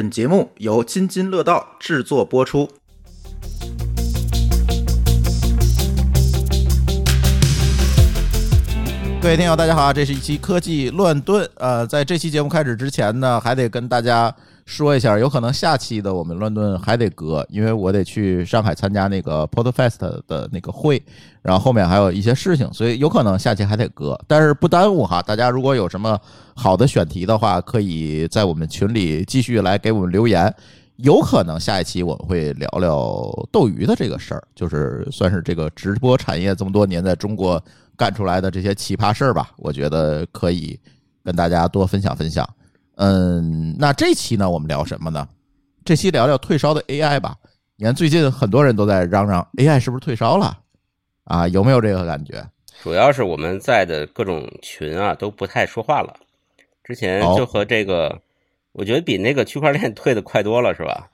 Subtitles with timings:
[0.00, 2.66] 本节目由津津乐道制作播出。
[9.20, 11.46] 各位听友，大家好，这是一期科技乱炖。
[11.56, 14.34] 呃，在这期节目开始之前呢，还得跟大家
[14.70, 21.02] 说一下，有可能下期的我们乱炖还得隔，因为我得去上海参加那个 Podfest 的那个会，
[21.42, 24.16] 然后后面还有一些事情，所以有可能下期还得隔。
[24.28, 26.16] 但是不耽误哈，大家如果有什么
[26.54, 30.54] 好的选题的话，可以在我们群里继续来给我们留言。
[30.98, 37.60] 有可能下一期我们会聊聊斗鱼的这个事儿，就是算是这个直播产业这么多年在中国
[37.96, 39.50] 干出来的这些奇葩事儿吧。
[39.56, 40.78] 我觉得可以
[41.24, 42.48] 跟大家多分享分享。
[43.02, 45.26] 嗯，那这期呢，我们聊什么呢？
[45.86, 47.34] 这期聊聊退烧的 AI 吧。
[47.76, 50.58] 你看最近很多人都在嚷嚷 AI 是不是退烧了
[51.24, 51.48] 啊？
[51.48, 52.46] 有没有这个感觉？
[52.82, 56.14] 主要是我们在的各种群啊都不太说话了，
[56.84, 58.20] 之前就和这个。
[58.72, 61.08] 我觉得比那个区块链退的快多了，是吧？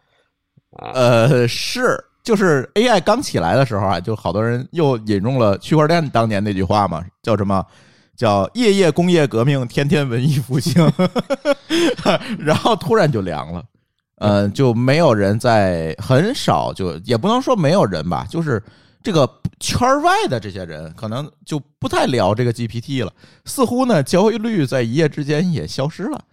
[0.72, 7.64] 啊，呃，是，就是 AI 刚起来的时候啊，就好多人又引用了区块链当年那句话嘛，叫什么？
[8.17, 10.91] 叫夜夜工业革命，天天文艺复兴，
[12.39, 13.62] 然后突然就凉了，
[14.17, 18.62] 嗯，就没有人在，很少，就也不能说没有人吧，就是
[19.03, 23.12] 这个圈外的这些人，可能就不太聊这个 GPT 了，
[23.45, 26.25] 似乎呢，焦虑率在一夜之间也消失了。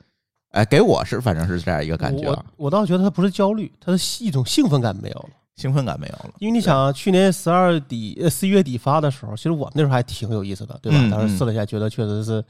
[0.51, 2.29] 哎，给我是反正是这样一个感觉。
[2.29, 6.33] 我我倒觉得他不是焦虑，他是一种兴奋感没有了，兴奋感没有了。
[6.39, 10.97] 因为你想，去年十二底呃十一月底发的时候，其实我们那时候还挺有意思的，对吧？
[11.11, 12.43] 当时试了一下，觉得确实是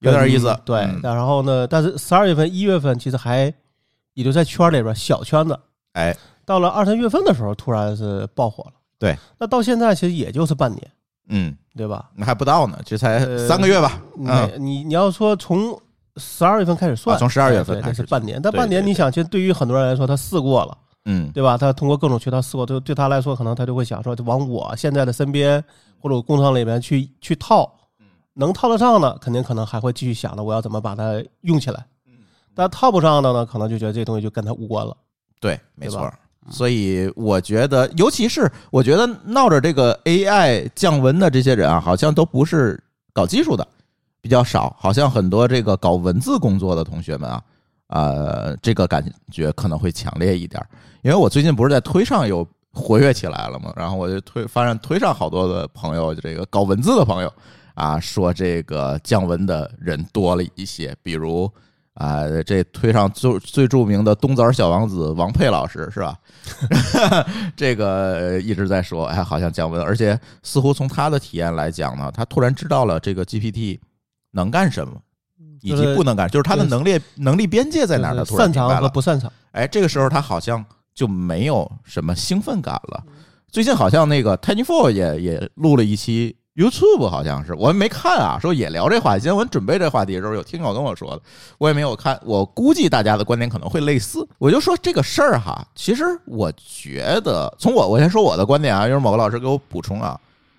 [0.00, 0.56] 有点意思。
[0.64, 3.52] 对，然后呢，但是十二月份、一月份其实还
[4.14, 5.58] 也就在圈里边小圈子。
[5.92, 8.72] 哎，到了二三月份的时候，突然是爆火了。
[8.98, 10.90] 对，那到现在其实也就是半年，
[11.28, 12.10] 嗯，对吧？
[12.14, 14.02] 那还不到呢，这才三个月吧。
[14.18, 15.80] 嗯，你你要说从。
[16.20, 18.42] 十二月份开始算，从十二月份开始半年。
[18.42, 20.76] 但半年，你想，其实对于很多人来说，他试过了，
[21.10, 21.56] 嗯，对吧？
[21.56, 25.62] 他通过各种渠道试过，对对他来说，可能他就会想说，就往我现在的身边
[25.98, 27.72] 或者工厂里面去去套，
[28.34, 31.86] 能套得上的，肯定可能还会继续想着我要怎么把它用起来。
[32.54, 34.94] 但套不上的呢，可能就觉得这东西就跟他无关了。
[35.40, 36.12] 对，没错。
[36.50, 42.78] 所以我觉得，尤其是我觉得闹着这个 AI 降温的这些人啊，好像都不是
[43.12, 43.66] 搞技术的。
[44.20, 47.40] 比较少，好像很多这个搞文字工作的同学们啊，
[47.88, 50.64] 呃，这个感觉可能会强烈一点。
[51.02, 57.32] 因为我最近不是在推上有活跃起来了嘛，然后我就推发现推上好多的朋友，这个搞文字的朋友
[57.74, 60.94] 啊，说这个降温的人多了一些。
[61.02, 61.50] 比如
[61.94, 66.16] 啊，这推上最最著名的东枣小王子王佩老师是吧？
[67.56, 73.78] 这个一直在说，哎，好像降温，而且似乎从他的体验来讲呢，他突然知道了这个 GPT。
[74.32, 74.94] 能干什么，
[75.60, 78.16] 以及不能干，就是他的能力能力边界在哪儿？
[78.16, 79.32] 他突然擅长和不擅长。
[79.52, 80.64] 哎，这个时候他好像
[80.94, 83.02] 就没有什么兴奋感了。
[83.50, 89.22] 最近好像那个 Tiny Four 也也录了一期 YouTube，好像是我没看啊，说也聊这话题。
[89.22, 91.22] 今天我准备这话题的时候，有听友跟我说的，
[91.56, 92.20] 我也没有看。
[92.24, 94.26] 我估计大家的观点可能会类似。
[94.38, 100.18] 我就说这个事儿哈，其实我觉得，从我我先说我的观点啊，一会儿某个老师给我补充啊。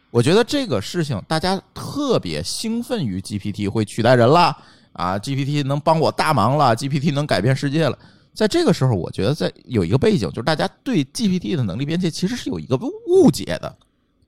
[0.09, 4.57] 我觉得这个事情，大家特别兴奋于 GPT 会取代人了
[4.99, 7.97] 啊，GPT 能帮我大忙了，GPT 能改变世界了。
[8.33, 12.77] 在这个时候，我觉得在有一个背景，就是大家对 GPT 的能力边界其实是有一个
[13.07, 13.77] 误解的，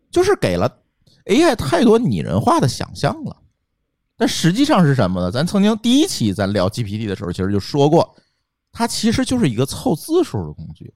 [0.09, 0.71] 就是给了
[1.25, 3.35] AI 太多拟人化的想象了。
[4.15, 5.29] 但实际上是什么呢？
[5.29, 8.15] 咱曾经第一期咱聊 GPT 的时候，其实就说过，
[8.71, 10.93] 它其实就是一个凑字数的工具。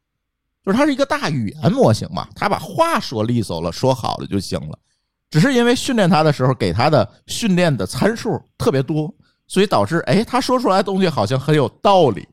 [0.65, 4.79] 就是它是一个大语言模型嘛，它把话说利索了，说好了就行了。
[5.29, 9.13] 只是因为训练它的时候给它的训练的参数特别多，
[9.47, 12.27] 所以导致哎，他说出来东西好像很有道理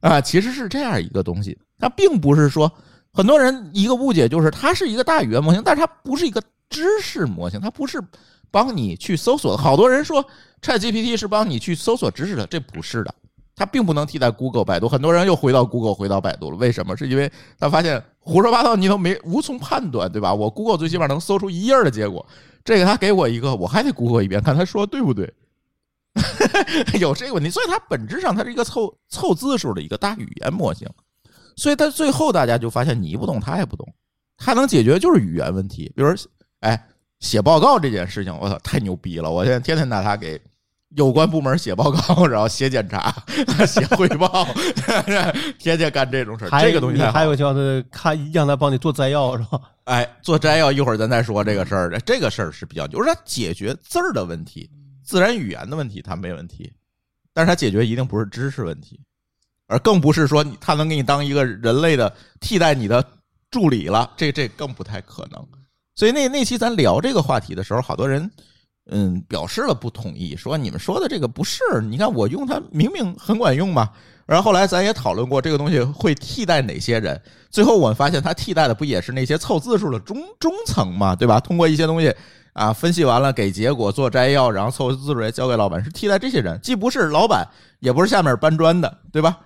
[0.00, 0.20] 啊。
[0.20, 2.70] 其实是这样一个东西，它并不是说
[3.12, 8.00] 很多人一个误解就是它是一个大语言模型，但是它不是一个知识模型，它不是
[8.50, 9.56] 帮你去搜索。
[9.56, 10.24] 好多人说
[10.62, 13.14] ChatGPT 是帮你去搜索知识的，这不是的。
[13.56, 16.56] 它并不能替代 Google、百度，很多人又回到 Google、回到百度了。
[16.58, 16.96] 为什么？
[16.96, 17.28] 是因为
[17.58, 20.32] 他发现胡说八道你都没无从判断，对吧？
[20.32, 22.24] 我 Google 最起码能搜出一页的结果，
[22.62, 25.32] 这个他给我一个，我还得 Google 一遍，看他说对不对。
[27.00, 30.88] 有这个问题，所以它本质上它是一个凑凑字数的一个大语言模型。
[31.56, 33.86] 所以它最后大家就发现你不懂，他也不懂，
[34.36, 35.92] 他能解决就是语言问题。
[35.96, 36.14] 比如，
[36.60, 36.86] 哎，
[37.20, 39.30] 写报告这件事情，我操，太牛逼了！
[39.30, 40.40] 我现在天天拿它给。
[40.96, 43.14] 有关部门写报告，然后写检查、
[43.68, 44.48] 写汇报，
[45.60, 46.60] 天天干这种事儿。
[46.62, 49.60] 这个东西还有就是看让他帮你做摘要，是吧？
[49.84, 52.00] 哎，做摘要，一会儿咱再说这个事儿。
[52.06, 54.70] 这个事儿是比较，就是他解决字儿的问题、
[55.08, 56.70] 自然语言的问题，它没问题，
[57.32, 59.00] 但是它解决一定不是知识问题。
[59.66, 63.02] 而更不是说它能给你当一个人类的替代你的
[63.50, 65.42] 助理了，这这更不太可能。
[65.94, 68.30] 所以那那期咱聊这个话题的时候，好多人
[68.90, 73.90] 嗯表示了不同意，说你们说的这个不是，你看我用它明明很管用嘛。
[74.26, 77.18] 然后后来咱也讨论过这个东西会替代哪些人，
[77.48, 81.40] 最后我们发现它替代的不也是那些凑字数的中中层嘛，对吧？
[81.40, 82.14] 通过一些东西
[82.58, 87.46] 啊分析完了给结果做摘要，然后凑字数也交给老板，是替代这些人，既不是老板，
[87.80, 89.38] 也不是下面搬砖的，对吧？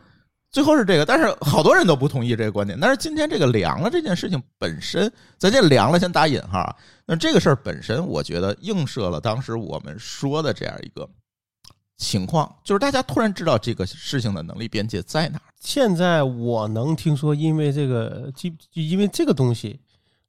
[0.51, 2.79] 最后是这个，但是好多人都不同意这个观点。
[2.81, 6.77] 但是今天这个凉了这件事情本身，咱这凉了先打引号，
[7.07, 11.09] 那这个事儿本身，我觉得映射了当时我们说的这样一个。
[11.99, 15.41] 情况就是大家突然知道这个事情的能力边界在哪。
[15.61, 19.79] 现在我能听说，因为这个，基因为这个东西，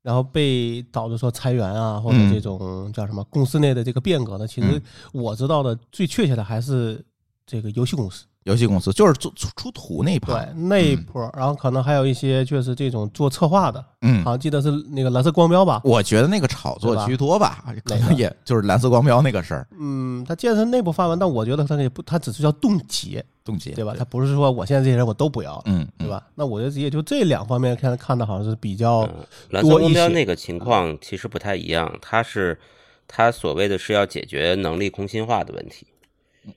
[0.03, 4.45] 然后被导致说裁员啊，或者这种叫什么公司内的这个变革呢？
[4.47, 4.79] 其实
[5.13, 7.03] 我知道的最确切的还是
[7.45, 8.25] 这个游戏公司。
[8.43, 15.81] 游戏公司就是做出出图那一对那一波，然后可能还有一些就是这种做策划的，嗯，好像记得是那个蓝色光标吧？
[15.83, 19.67] 我觉得那个炒作居多吧，可能也就是蓝色光标那个事儿。
[19.79, 23.95] 嗯，他既然是内部发文，但我觉得他也不，他只是叫冻结，冻结，对吧？
[23.97, 26.25] 他不是说我现在这些人我都不要，嗯，对吧？
[26.35, 29.07] 那我觉得也就这两方面看看的好像是比较
[29.49, 32.59] 蓝色光标那个情况其实不太一样，他是
[33.07, 35.87] 他所谓的是要解决能力空心化的问题，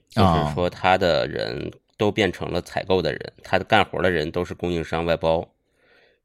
[0.09, 1.71] 就是说他的人。
[1.99, 5.43] 都变成了采购的人，他的干活的人都是供应商外包，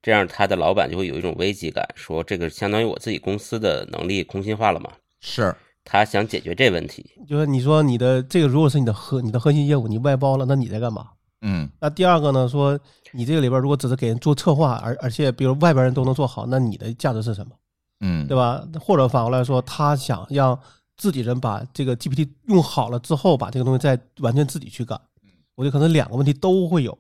[0.02, 4.90] 这样他的老板就会有一种危机感，说这个相当于我自己公司的能力空心化了嘛？
[5.22, 7.10] 是，他想解决这问题。
[7.26, 11.08] 就是你说你的这个如果是你的核你的核心业务，你外包了，那你在干嘛？
[11.40, 11.66] 嗯。
[11.80, 12.46] 那第二个呢？
[12.46, 12.78] 说
[13.10, 17.52] 你这个里边如果只是给人做策划，而而且比如外边人都能做好，那你的价值是什么？
[18.00, 18.62] 嗯，对吧？
[18.78, 20.60] 或者反过来说，他想让
[21.02, 25.00] 自己人把这个 GPT 用好了之后，把这个东西再完全自己去干。
[25.56, 26.96] 我觉得可能两个问题都会有，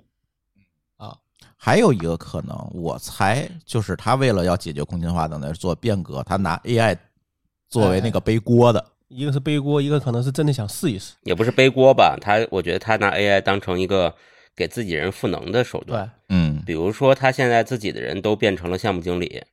[0.96, 1.16] 啊，
[1.56, 6.98] 还有一个可能，我猜就是他为了要解决空间化等等做变革，他拿 AI
[7.68, 12.18] 作为那个背锅的，一个是背锅，一个可能是真的想试一试，也不是背锅吧？
[12.20, 14.12] 他我觉得他拿 AI 当成一个
[14.56, 19.44] 给自己人赋能的手段，对，嗯，比如说他现在自己的人都变成了项目经理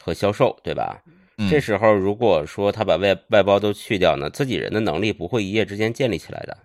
[0.00, 1.02] 和销售，对吧？
[1.38, 6.58] 嗯，这时候如果说他把外外包都去掉呢，自己人的能力不会一夜之间建立起来的。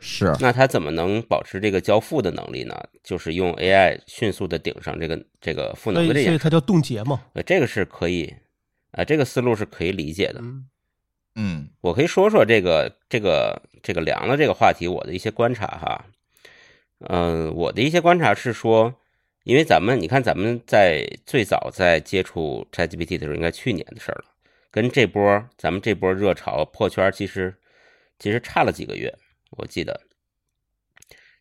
[0.00, 2.74] 是，那他怎么能保持这个交付的能力呢？
[3.02, 7.20] 就是用 AI 迅速的顶上这个这个赋能的这所以它叫冻结嘛。
[7.32, 8.32] 呃，这个是可以，
[8.92, 10.40] 啊，这个思路是可以理解的。
[11.34, 16.04] 嗯，我可以说说这个这个这个凉的这个话题，我的一些观察哈。
[17.00, 18.94] 嗯，我的一些观察是说，
[19.48, 24.24] 因为咱们你看，咱们在最早在接触 ChatGPT 的时候，应该去年的事儿了，
[24.70, 27.54] 跟这波咱们这波热潮破圈，其实
[28.18, 29.10] 其实差了几个月。
[29.52, 29.98] 我记得，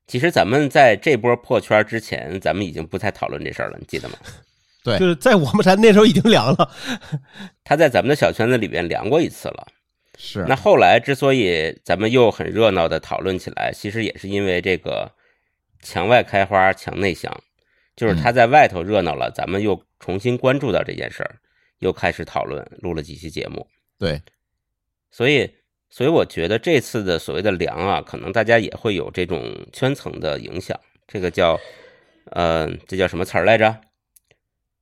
[0.07, 4.15] 其实咱们在这波破圈之前，咱们已经不太讨论这事儿了，你记得吗？
[4.85, 6.71] 对，就是在我们才那时候已经凉了。
[7.65, 9.67] 他在咱们的小圈子里边凉过一次了。
[10.17, 10.45] 是。
[10.47, 15.11] 那后来之所以咱们又很热闹的讨论起来，其实也是因为这个
[15.81, 17.37] 墙外开花墙内香，
[17.97, 21.35] 就是他在外头热闹了，咱们又重新关注到这件事儿，
[21.79, 23.67] 又开始讨论，录了几期节目。
[23.99, 24.21] 对。
[25.11, 25.51] 所以。
[25.89, 30.77] 所以我觉得这次的所谓的凉啊，可能大家也会有这种圈层的影响。
[31.07, 31.57] 这个叫，
[32.25, 33.79] 呃，这叫什么词儿来着？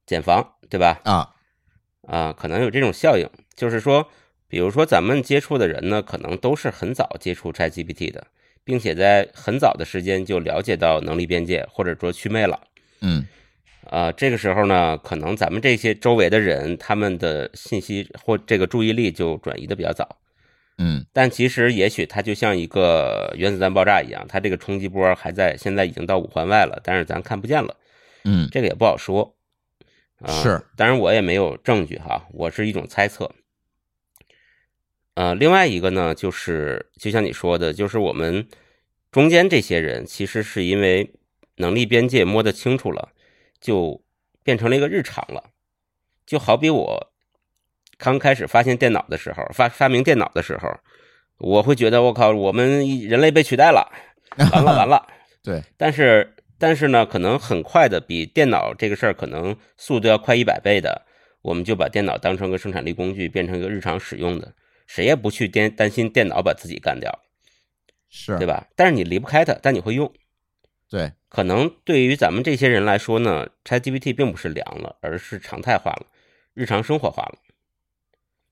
[0.07, 0.99] 减房，对吧？
[1.03, 1.35] 啊
[2.07, 3.29] 啊，可能有这种效应。
[3.53, 4.09] 就是说，
[4.47, 8.25] 比如说咱们接触的人呢，可能都是很早接触 ChatGPT 的，
[8.63, 12.59] 并且在很早的时间就了解到能力边界或者说祛魅了。
[13.01, 13.25] 嗯，
[13.89, 20.17] 啊，这个时候呢，可能咱们这些周围的人，他们的信息或这个注意力就转移的比较早。
[20.77, 27.75] 嗯，但其实也许它就像一个原子弹爆炸一样，它这个冲击波还在，现在已经到五环外了，但是咱看不见了。
[28.23, 29.35] 嗯，这个也不好说。
[30.27, 33.31] 是，当然我也没有证据哈，我是一种猜测。
[35.13, 38.47] 呃，另外一个呢，就是就像你说的，就是我们
[39.11, 41.13] 中间这些人，其实是因为
[41.57, 43.09] 能力边界摸得清楚了，
[43.59, 44.03] 就
[44.43, 45.51] 变成了一个日常了。
[46.25, 47.11] 就好比我。
[47.97, 50.69] 刚开始发现电脑的时候，发发明电脑的时候，
[51.37, 53.89] 我会觉得我靠，我们人类被取代了，
[54.51, 55.07] 完了完了。
[55.41, 61.05] 对，但是但是呢，可能很快的，比电脑这个事儿可能速度要快一百倍的，
[61.41, 64.53] 我们就把电脑当成个生产力工具，变成一个日常使用的，
[64.87, 67.17] 谁也不去担担心电脑把自己干掉，
[68.09, 68.67] 是对吧？
[68.75, 70.11] 但是你离不开它，但你会用。
[70.89, 76.05] 对，可能对于咱们这些人来说呢，ChatGPT 并不是凉了，而是常态化了，
[76.53, 77.39] 日常生活化了。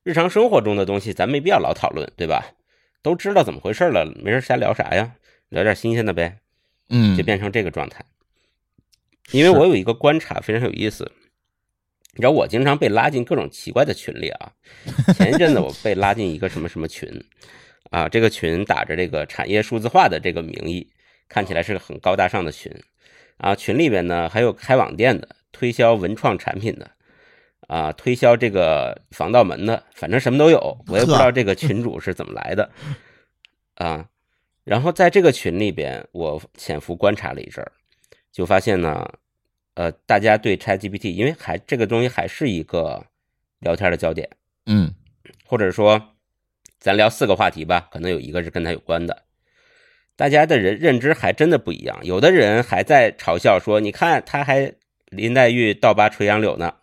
[0.03, 2.53] 日常生活中的东西，咱没必要老讨论，对吧？
[3.01, 5.15] 都知道怎么回事了，没人瞎聊啥呀？
[5.49, 6.39] 聊点新鲜的呗，
[6.89, 8.03] 嗯，就变成这个状态。
[9.31, 11.09] 因为我有一个观察非常有意思，
[12.13, 14.51] 你知道我经常被拉进各种奇怪的群里啊。
[15.15, 17.09] 前一阵子我被拉进一个什么什么群
[17.91, 20.85] 啊，这个群打着这个产业数字化的这个名义，
[21.33, 22.71] 看起来是个很高大上的群
[23.37, 23.55] 啊。
[23.55, 26.91] 群里边呢还有开网店的，推销文创产品的。
[27.69, 32.69] 啊，推销这个防盗门的，反正什么都有，我也不知道这个群主是怎么来的
[33.75, 34.05] 啊。
[34.65, 37.71] 然后在这个群里边，我潜伏观察了一阵儿，
[38.33, 39.09] 就发现呢，
[39.75, 43.03] 呃，大家对 ChatGPT，因为还这个东西还是一个
[43.59, 44.29] 聊天的焦点，
[44.65, 44.93] 嗯，
[45.45, 45.99] 或者说
[46.79, 49.23] 咱聊四个话题吧，可能有一个是跟他有关的，
[50.15, 51.99] 大家的人认知还真的不一样。
[52.03, 54.73] 有的人还在嘲笑说，你看他还
[55.07, 56.75] 林黛玉倒拔垂杨柳呢。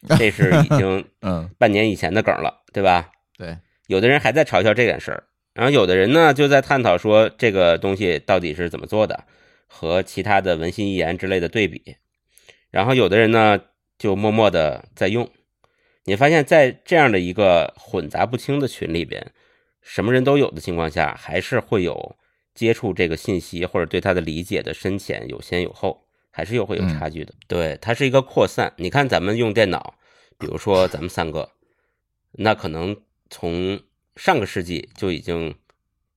[0.16, 3.10] 这是已经嗯半年以前的梗了，对吧？
[3.36, 9.24] 对，有的人还在嘲笑这件事儿，然后有的人呢就在探讨说这个东西到底是怎么做的，
[9.66, 11.96] 和其他的文心一言之类的对比，
[12.70, 13.60] 然后有的人呢
[13.98, 15.28] 就默默的在用。
[16.04, 19.32] 你发现，在这样的一个混杂不清的群里边，
[19.82, 22.16] 什么人都有的情况下，还是会有
[22.58, 26.04] 接触这个信息或者对它的理解的深浅有先有后。
[26.30, 28.72] 还是又会有差距的，对，它是一个扩散。
[28.76, 29.94] 你看咱们用电脑，
[30.38, 31.50] 比如说咱们三个，
[32.30, 32.96] 那可能
[33.28, 33.80] 从
[34.14, 35.56] 上个世纪就已经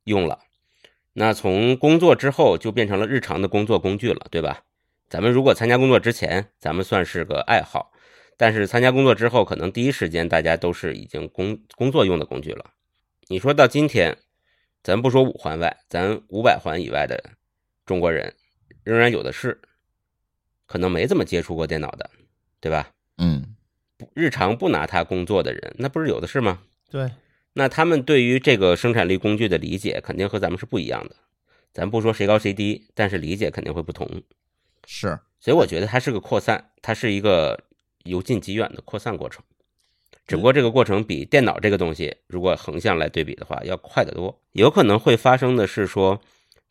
[0.04, 0.38] 用了，
[1.14, 4.64] 那从工作之后就变成了日常的工作工具了，对吧？
[5.10, 7.92] 咱们如果参加工作之前，咱们算是个爱好，
[8.38, 12.72] 但是参加工作之后，可能第一时间大家都是已经工工作用的工具了。
[13.28, 14.16] 你说到今天，
[14.84, 17.32] 咱不说五环外，咱五百环以外的
[17.86, 18.34] 中国人，
[18.84, 19.62] 仍然有的是。
[20.66, 22.10] 可能没怎么接触过电脑的，
[22.62, 22.94] 对吧？
[23.18, 23.58] 嗯，
[24.14, 26.64] 日常不拿它工作的人，那不是有的是吗？
[26.90, 27.12] 对，
[27.52, 31.18] 那他们对于这个生产力工具的理解，肯定和咱们是不一样的。
[31.74, 34.24] 咱不说谁高谁低，但是理解肯定会不同。
[34.88, 37.66] 是，所以我觉得它是个扩散，它是一个
[38.06, 39.44] 由近及远的扩散过程。
[40.32, 44.42] 只不过这个过程比电脑这个东西，如果横向来对比的话，要快得多。
[44.54, 46.20] 有可能会发生的是说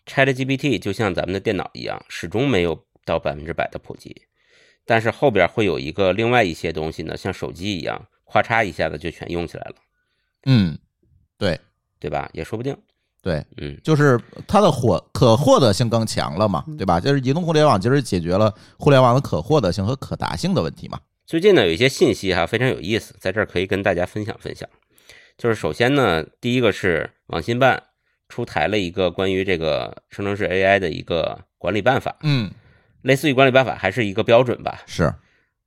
[0.07, 2.85] ，ChatGPT 就像咱们的电脑一样，始终没有。
[3.02, 4.14] 到百分之百的普及，
[4.85, 9.75] 但是后边会有一个另外一些东西呢，像手机一样，咔嚓一下子就全用起来了。
[10.45, 10.79] 嗯，
[11.37, 11.59] 对，
[11.99, 12.29] 对吧？
[12.35, 12.76] 也说不定。
[13.23, 17.00] 对，嗯，就是它的获可获得性更强了嘛，对吧？
[17.00, 21.00] 就是移动互联网其实解决了互联网的可获得性和可达性的问题嘛。
[21.31, 24.69] 最近呢，有一些信息哈非常有意思，在这儿可以跟大家分享分享。
[25.39, 27.85] 就是首先呢，第一个是网信办
[28.29, 32.17] 出台了一个关于这个生成式 AI 的一个管理办法。
[32.25, 32.51] 嗯。
[33.03, 34.81] 类似于管理办法还是一个标准吧？
[34.87, 35.15] 是，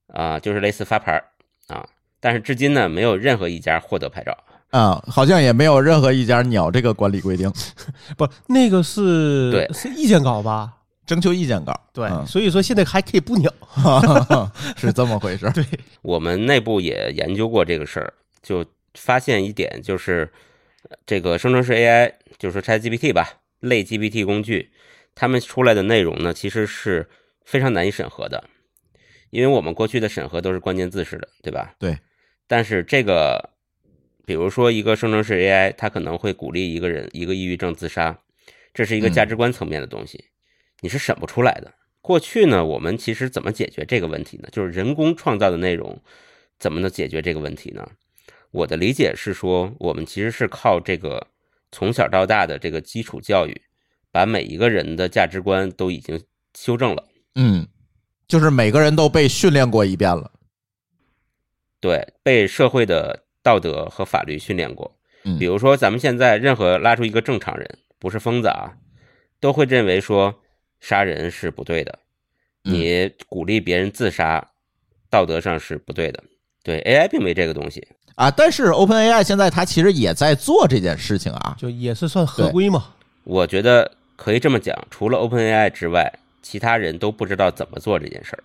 [0.07, 1.23] 啊，就是类似发牌
[1.67, 1.87] 啊，
[2.19, 4.37] 但是至今呢，没有任何一家获得牌照
[4.71, 7.49] 啊，好像也没有任何一家鸟这个管理规定。
[8.17, 10.73] 不，那个是对是意见稿吧？
[11.05, 11.73] 征求意见稿。
[11.93, 13.53] 对，所以说现在还可以不鸟，
[14.77, 15.49] 是这么回事。
[15.51, 15.63] 对
[16.01, 20.31] 我们内部也研究过这个事儿，就发现一点，就是
[21.05, 24.71] 这个生成式 AI，就是说 ChatGPT 吧，类 GPT 工具，
[25.15, 27.09] 他们出来的内容呢，其实是。
[27.45, 28.41] 非常难以审核的，
[29.29, 31.75] 因为我们过去的审核都是关键字式的，对吧？
[31.77, 31.97] 对。
[32.47, 33.49] 但是这个，
[34.25, 38.17] 比如说一个生成式 AI，它可能会鼓励一个人一个抑郁症自杀，
[38.73, 40.23] 这是一个价值观层面的东西，
[40.83, 41.73] 你是审不出来的。
[42.01, 44.49] 过去呢，我们其实怎么解决这个问题呢？
[44.51, 45.97] 就是人工创造的内容
[46.59, 47.89] 怎么能解决这个问题呢？
[48.51, 51.25] 我的理解是说，我们其实是靠这个
[51.71, 53.61] 从小到大的这个基础教育，
[54.11, 56.21] 把每一个人的价值观都已经
[56.53, 57.05] 修正了。
[57.35, 57.65] 嗯，
[58.27, 60.29] 就是每个人都被训练过一遍了，
[61.79, 64.99] 对，被社会的道德和法律训练过。
[65.23, 68.75] 嗯，比如说咱们现在任何拉出一个正常人，不是疯子啊，
[69.39, 70.42] 都会认为说
[70.83, 71.97] 杀人是不对的，
[72.61, 74.51] 你鼓励别人自杀，
[75.09, 76.23] 道德上是不对的。
[76.61, 82.93] 对，AI 并没这个东西啊，但是 OpenAI 现在它其实也在做这件事情啊，就也是算合规嘛。
[83.23, 86.19] 我觉得可以这么讲，除了 OpenAI 之外。
[86.45, 88.43] 其他人都不知道怎么做这件事儿，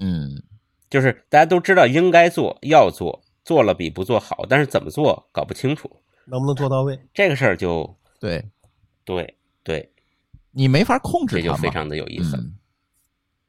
[0.00, 0.42] 嗯，
[0.90, 5.88] 就是大家都知道应该做、要做，做了比不做好，但是怎么做搞不清楚，
[6.24, 6.98] 能不能做到位？
[7.14, 8.44] 这个事儿就对，
[9.04, 9.89] 对对，
[10.52, 12.38] 你没法控制这就非常的有意思。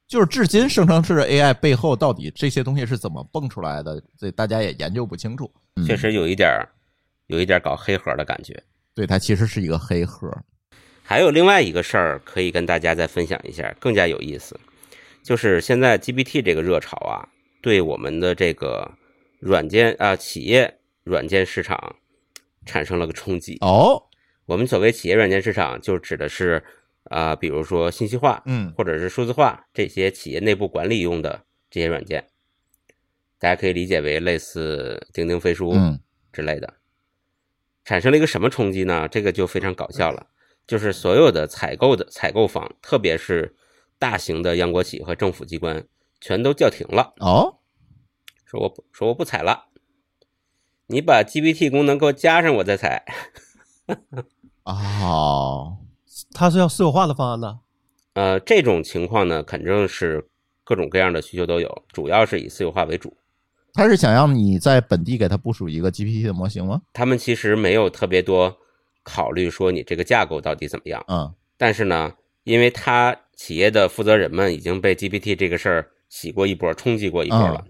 [0.07, 5.49] 就是至今生成式 AI 背后到底这些东西是怎么蹦出来的，这大家也研究不清楚。
[5.87, 6.67] 确实有一点儿，
[7.27, 8.61] 有一点搞黑盒的感觉。
[8.93, 10.29] 对，它其实是一个黑盒。
[11.01, 14.59] 还有另外一个事儿可以跟大家再分享一下，更加有意思，
[15.23, 17.27] 就是现在 GPT 这个热潮啊，
[17.61, 18.89] 对我们的这个
[19.39, 21.95] 软件啊企业软件市场
[22.65, 24.01] 产生了个冲击哦。
[24.45, 26.61] 我们所谓企业软件市场，就指的是
[27.11, 32.27] 啊，比如说信息化，嗯或者是数字化这些企业内部管理用的这些软件，
[33.37, 35.99] 大家可以理解为类似钉钉飞书嗯
[36.31, 36.75] 之类的，
[37.83, 39.07] 产生了一个什么冲击呢？
[39.09, 40.27] 这个就非常搞笑了，
[40.65, 43.55] 就是所有的采购的采购方，特别是
[43.99, 45.85] 大型的央国企和政府机关，
[46.21, 47.57] 全都叫停了，哦
[48.45, 49.65] 说我不说我不采了，
[50.87, 53.05] 你把 GPT 功能给我加上，我再采。
[54.63, 55.79] 哦，
[56.33, 57.59] 它是要私有化的方案的。
[58.13, 60.27] 呃，这种情况呢，肯定是
[60.63, 63.15] 各种各样的需求都有，主要是以私有化为主。
[63.73, 66.81] 他是想让你在本地给他部署一个 GPT 的模型吗？
[66.91, 68.57] 他们其实没有特别多
[69.03, 72.11] 考虑说你这个架构到底怎么样，嗯但是呢，
[72.43, 77.63] 因为他企业的负责人们已经被 GPT 这个事儿洗过一波、冲击过一波了。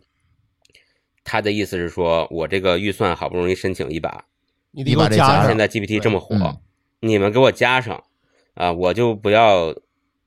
[1.23, 4.25] 他的意思是说，我这个预算好不容易申请一把，
[4.71, 5.57] 你得给我加上上现。
[5.57, 6.57] 在 GPT 这么火，嗯
[7.01, 8.03] 你们给我加上
[8.53, 9.73] 啊，我就不要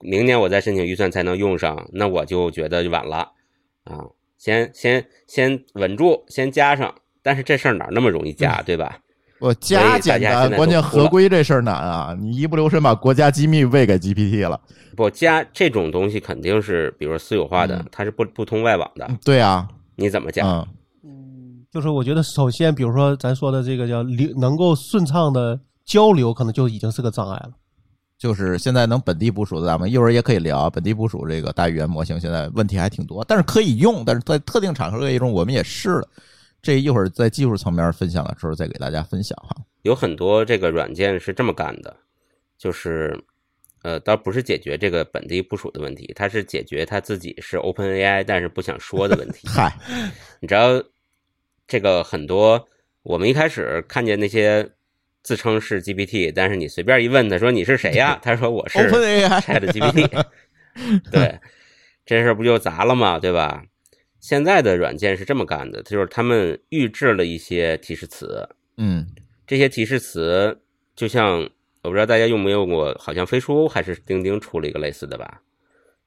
[0.01, 3.33] 明年我再申请预算才能用上，那我就觉得就晚了
[3.85, 4.05] 啊。
[4.39, 8.99] 先先先稳住，先加上，但是这事儿哪儿那么容易加，对吧？
[9.41, 12.17] 我加简单，关键合规这事儿难啊！
[12.19, 14.61] 你一不留神把国家机密喂给 GPT 了。
[14.97, 20.47] 不加这种东西肯定是，比如说私有化的嗯，它是不不通外网的，对啊，你怎么加？
[20.47, 27.51] 嗯就是我觉得，首先，比如说咱说的这个叫流，能够顺畅的交流，可能就已经是个障碍了。
[28.25, 36.09] 就是现在能本地部署的，咱们一会儿也可以聊本地部署这个大语言模型，现在问题还挺多，但是可以用，但是在特定场合可以用，我们也试了。
[36.63, 39.55] 这一会儿在技术层面分享的时候再给大家分享哈。
[39.83, 41.95] 有很多这个软件是这么干的，
[42.57, 43.15] 就是
[43.83, 49.47] 呃，倒不是解决这个本地部署的问题，它是解决它自己是 OpenAI 但是不想说的问题。
[49.53, 49.71] 嗨，
[50.41, 50.83] 你知道
[51.69, 52.67] 这个很多，
[53.03, 54.67] 我们一开始看见那些
[55.25, 58.17] 自称是 GPT，但是你随便一问他说你是谁呀？
[58.23, 60.25] 他说我是 Chat GPT。
[61.11, 61.41] 对，
[62.05, 63.19] 这事儿不就砸了吗？
[63.19, 63.65] 对吧？
[64.21, 69.07] 现在的软件是这么干的，就是他们预制了一些提示词，嗯
[69.47, 70.61] 这些提示词
[70.97, 71.49] 就像
[71.83, 75.43] 我不知道大家用没用过，好像飞书还是钉钉出了一个类似的吧，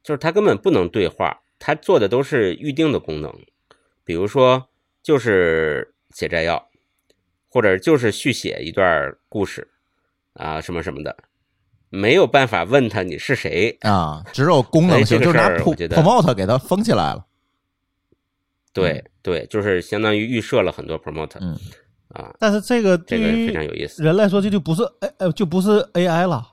[0.03, 3.33] 就是它根本不能对话，它做的都是预定的功能，
[4.03, 4.67] 比如说
[5.03, 6.66] 就是写摘要，
[7.57, 9.67] 或者就是续写一段故事
[10.33, 11.17] 啊什么什么的，
[11.89, 13.75] 没有办法问他你是谁。
[13.81, 17.25] 啊，只有功能性，就是拿 promote 给它封起来了。
[18.71, 21.57] 对对，就是相当于预设了很多 promote 嗯
[22.09, 24.03] 啊，但是这个对这个非于常有意思。
[24.03, 26.47] 人来说，这就不是哎呃，就不是 AI 了，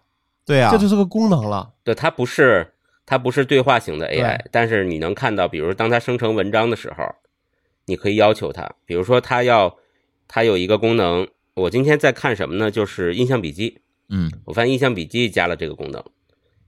[0.47, 1.71] 对啊，这就是个功能了。
[1.83, 2.67] 对，它不是
[3.05, 7.05] 它不是对话型的 AI，但是你能看到，比如当它生成文章的时候，
[7.85, 9.77] 你可以要求它，比如说它要
[10.29, 12.71] 它有一个功能，我今天在看什么呢？
[12.71, 16.03] 就是印象笔记，嗯我发现印象笔记加了这个功能，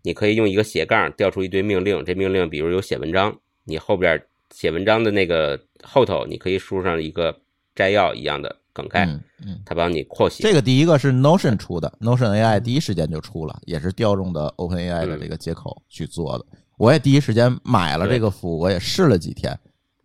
[0.03, 4.23] 你可以用一个斜杠调出一堆命令，这命令比如有写文章，你后边
[4.55, 7.37] 写文章的那个后头，你可以输上一个
[7.75, 10.43] 摘要一样的梗概，嗯嗯，它帮你扩写。
[10.43, 16.47] 这个第一个是 Notion 出的，Notion AI 第一时间就出了，也是调用的 OpenAI 的这个接口去做的。
[16.79, 19.59] 我也第一时间买了这个服务，我也试了几天，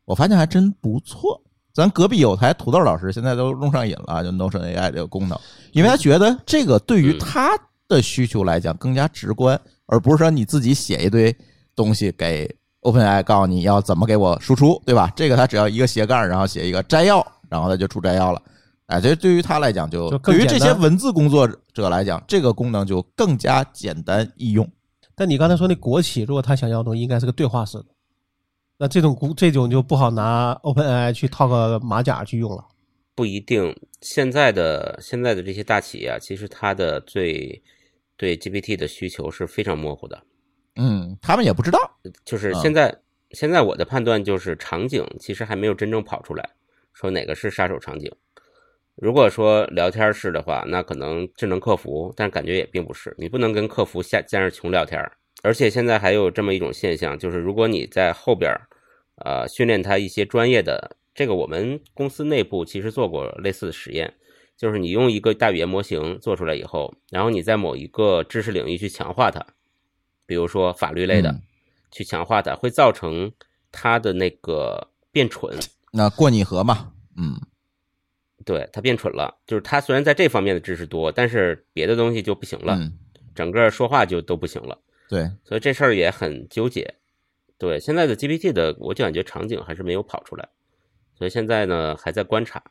[0.05, 1.41] 我发现还真不错。
[1.73, 5.37] 咱隔壁有台土豆老师现在都用上瘾了，就 Notion AI 这个功能，
[5.71, 7.49] 因为他觉得这个对于嗯他
[7.87, 11.35] 的需求来讲更加直观，而不是说你自己写一堆
[11.75, 12.49] 东西给
[12.81, 15.11] OpenAI 告诉你要怎么给我输出，对吧？
[15.15, 18.41] 这个他只要一个斜杠，然后写一个摘要，然后他就出摘要了。
[18.87, 24.69] 哎，这对于他来讲就，就对于这些文字工作者来讲，这个功能就更加简单易用。
[25.15, 27.85] 但你刚才说那国企，如果他想要的东西，应该是个对话式的，
[28.81, 32.65] 那这种估这种就不好拿 OpenAI 去套个马甲去用了。
[33.13, 33.71] 不一定。
[34.01, 37.61] 现在的现在的这些大企业啊，其实它的最
[38.17, 40.19] 对 GPT 的需求是非常模糊的。
[40.77, 41.79] 嗯，他们也不知道。
[42.25, 42.97] 就是嗯现在、
[43.33, 46.49] 现在我的判断就是场景其实还没有真正跑出来，
[46.91, 48.11] 说哪个是杀手场景。
[48.95, 54.99] 如果说聊天式的话，那可能智能客服，但感觉也并不是，你不能跟客服下加上穷聊天。
[55.43, 58.61] 而且现在还有这么一种现象，就是如果你在后边儿，
[59.25, 64.13] 呃，训练它一些专业的，这个我们公司内部其实做过类似的实验，
[64.57, 69.45] 就是你用一个大语言模型做出来以后，然后你在某一个知识领域去强化它，
[70.25, 71.41] 比如说法律类的，嗯
[71.91, 73.31] 去强化它，会造成
[73.71, 75.59] 它的那个变蠢，
[75.91, 77.35] 那过拟合嘛，嗯
[78.45, 82.93] 对它变蠢了，就是它虽然在这方面的知识多，但是别的东西就不行了，嗯，
[83.35, 84.79] 整个说话就都不行了。
[85.09, 86.95] 对，所以这事儿也很纠结。
[87.61, 90.49] 对，现在的 GPT 的，我就感觉场景还是没有跑出来，
[91.15, 92.63] 所以现在呢还在观察。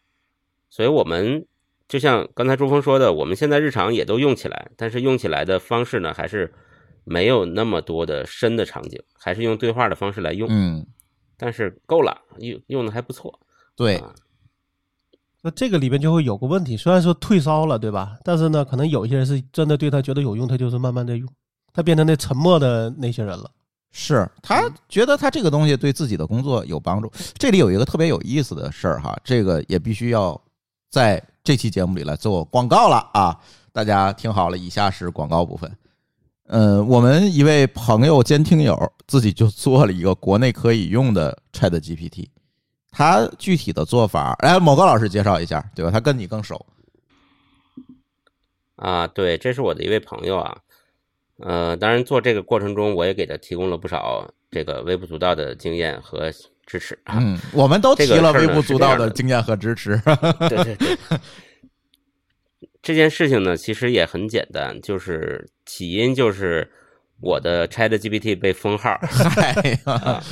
[0.69, 1.47] 所以我们
[1.87, 6.53] 就像刚才朱峰说的，我们现在日常也都用起来，但是用起来的方式呢，还是
[7.05, 10.85] 没有那么多的深的场景，还是用对话的方式来用，嗯，
[11.37, 13.39] 但是够了，用用的还不错。
[13.77, 14.13] 对，啊
[15.43, 18.19] 那这个里边就会有个问题，虽然说退烧了，对吧？
[18.25, 21.33] 但是呢，可能有一些人是真的对他觉得有用，他就是慢慢的用，
[21.73, 23.49] 他变成那沉默的那些人了。
[23.93, 27.11] 是他觉得他这个东西对自己的工作有帮助。
[27.35, 30.41] 这里有一个特别有意思的事儿哈，这个也必须要
[30.89, 33.37] 在这期节目里来做广告了啊！
[33.73, 35.77] 大家听好了，以下是广告部分。
[36.47, 42.29] 嗯，我们一位朋友兼听友自己就做了一个国内可以用的 Chat GPT，
[42.91, 45.91] 他具体的做法，哎，某个老师介绍一下，对吧？
[45.91, 46.65] 他跟你更熟。
[48.77, 50.57] 啊，对，这是我的一位朋友啊。
[51.43, 56.31] 呃，当然做这个过程中，我也给他提供了不少这个微不足道的经验和
[56.67, 57.19] 支持啊。
[57.21, 60.01] 嗯，我们都提这个了微不足道的经验和支持。
[60.49, 61.19] 对对对，
[62.83, 66.71] 这件事情呢，其实也很简单，就是起因就是
[67.21, 69.53] 我的 Chat GPT 被封号，嗨，
[69.85, 70.23] 啊，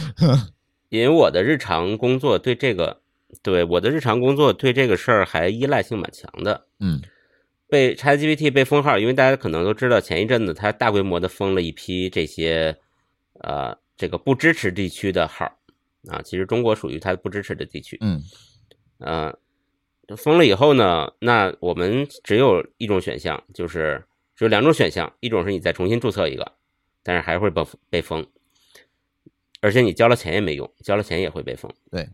[0.88, 3.00] 因为我的日常工作对这个，
[3.42, 6.66] 对我的日常工作对这个事儿还依赖性蛮强的。
[6.80, 7.00] 嗯
[7.68, 12.76] 被 ChatGPT 被封号，因为大家可能都知道，前一阵子它大规模的封了一批这些
[13.40, 15.44] 呃这个不支持地区的号
[16.08, 17.98] 啊，其实中国属于它不支持的地区。
[18.00, 18.22] 嗯
[18.98, 19.36] 呃，
[20.16, 24.04] 封了以后呢，那我们只有一种选项，就是
[24.34, 26.52] 只有两种选项，一种是你再重新注册一个，
[27.04, 28.26] 但是还会被被封，
[29.60, 31.72] 而且你交了钱也没用，交了钱也会被封。
[31.92, 32.08] 对，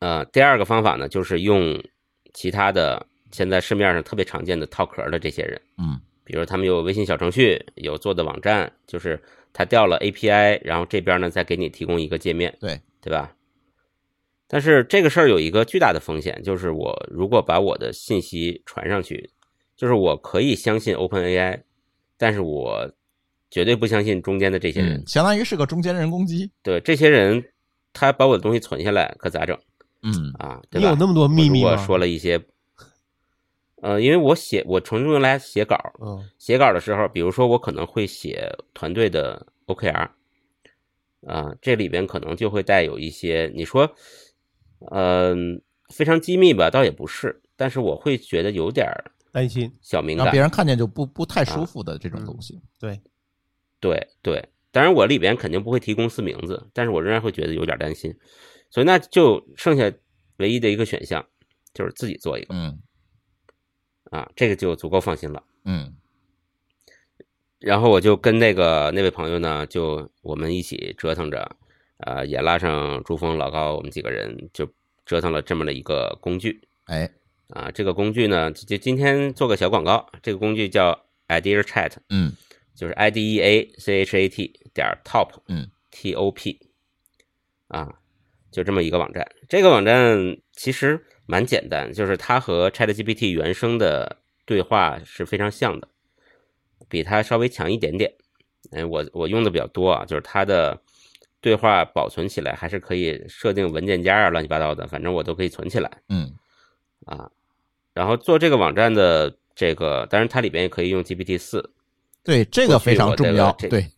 [0.00, 1.82] 呃，第二个方法呢，就是用
[2.34, 9.20] 其他的现在市面上特别常见的套壳的这些人，嗯比如他们有微信小程序，有做的网站，就是
[9.52, 13.34] 他调了 API，然后这边呢再给你提供一个界面，对对吧？
[14.46, 19.28] 但是这个事儿有一个巨大的风险，就是我如果把我的信息传上去，
[19.76, 21.60] 就是我可以相信 OpenAI，
[22.16, 22.88] 但是我
[23.50, 24.92] 绝对不相信中间的这些人。
[24.98, 26.48] 嗯，相当于是个中间人攻击。
[26.62, 27.44] 对这些人，
[27.92, 29.58] 他把我的东西存下来，可咋整
[30.02, 30.62] 嗯啊？
[30.70, 30.86] 对吧？
[30.86, 32.40] 你有那么多秘密吗我说了一些，
[33.84, 36.26] 呃，因为我写我纯用来写稿，嗯。
[36.38, 40.08] 写稿的时候，比如说我可能会写团队的 OKR，
[41.26, 43.94] 啊、这里边可能就会带有一些你说，
[44.90, 52.58] 嗯、非常机密吧，倒也不是，但是我会觉得有点儿担心，小敏感让别，人看见就不不太啊舒服的这种嗯东西。
[52.80, 52.98] 对，
[53.80, 58.16] 对对，当然我里边肯定不会提公司名字，但是我仍然会觉得有点担心，
[58.70, 59.92] 所以那就剩下
[60.38, 61.22] 唯一的一个选项
[61.74, 62.54] 就是自己做一个。
[62.54, 62.78] 嗯
[64.14, 65.42] 啊，这个就足够放心了。
[65.64, 65.96] 嗯
[67.58, 71.56] 然后我就跟那个那位朋友呢，就我们一起折腾着，
[71.96, 74.68] 呃，也拉上朱峰、老高，我们几个人就
[75.04, 77.10] 折腾了这么的一个工具哎
[77.48, 77.70] 啊。
[77.70, 82.32] 这个工具呢，就今天做个小广告，这个工具叫 Idea Chat，嗯
[82.74, 86.60] 就是 I D E A C H A T 点 top，嗯 T O P，
[87.68, 87.98] 啊，
[88.52, 89.26] 就这么一个网站。
[89.48, 95.88] 这个网站其实蛮简单，就是它和 ChatGPT 原生的对话是非常像的，
[96.88, 98.12] 比它稍微强一点点。
[98.72, 100.80] 哎，我我用的比较多啊，就是它的
[101.40, 106.32] 对话保存起来还是可以设定文件夹啊，乱七八糟的，反正我都可以存起来嗯
[107.04, 107.30] 啊。
[107.92, 111.72] 然后做这个网站的这个，当然它里边也可以用 GPT 四，
[112.24, 113.52] 对，这个非常重要。
[113.52, 113.88] 对，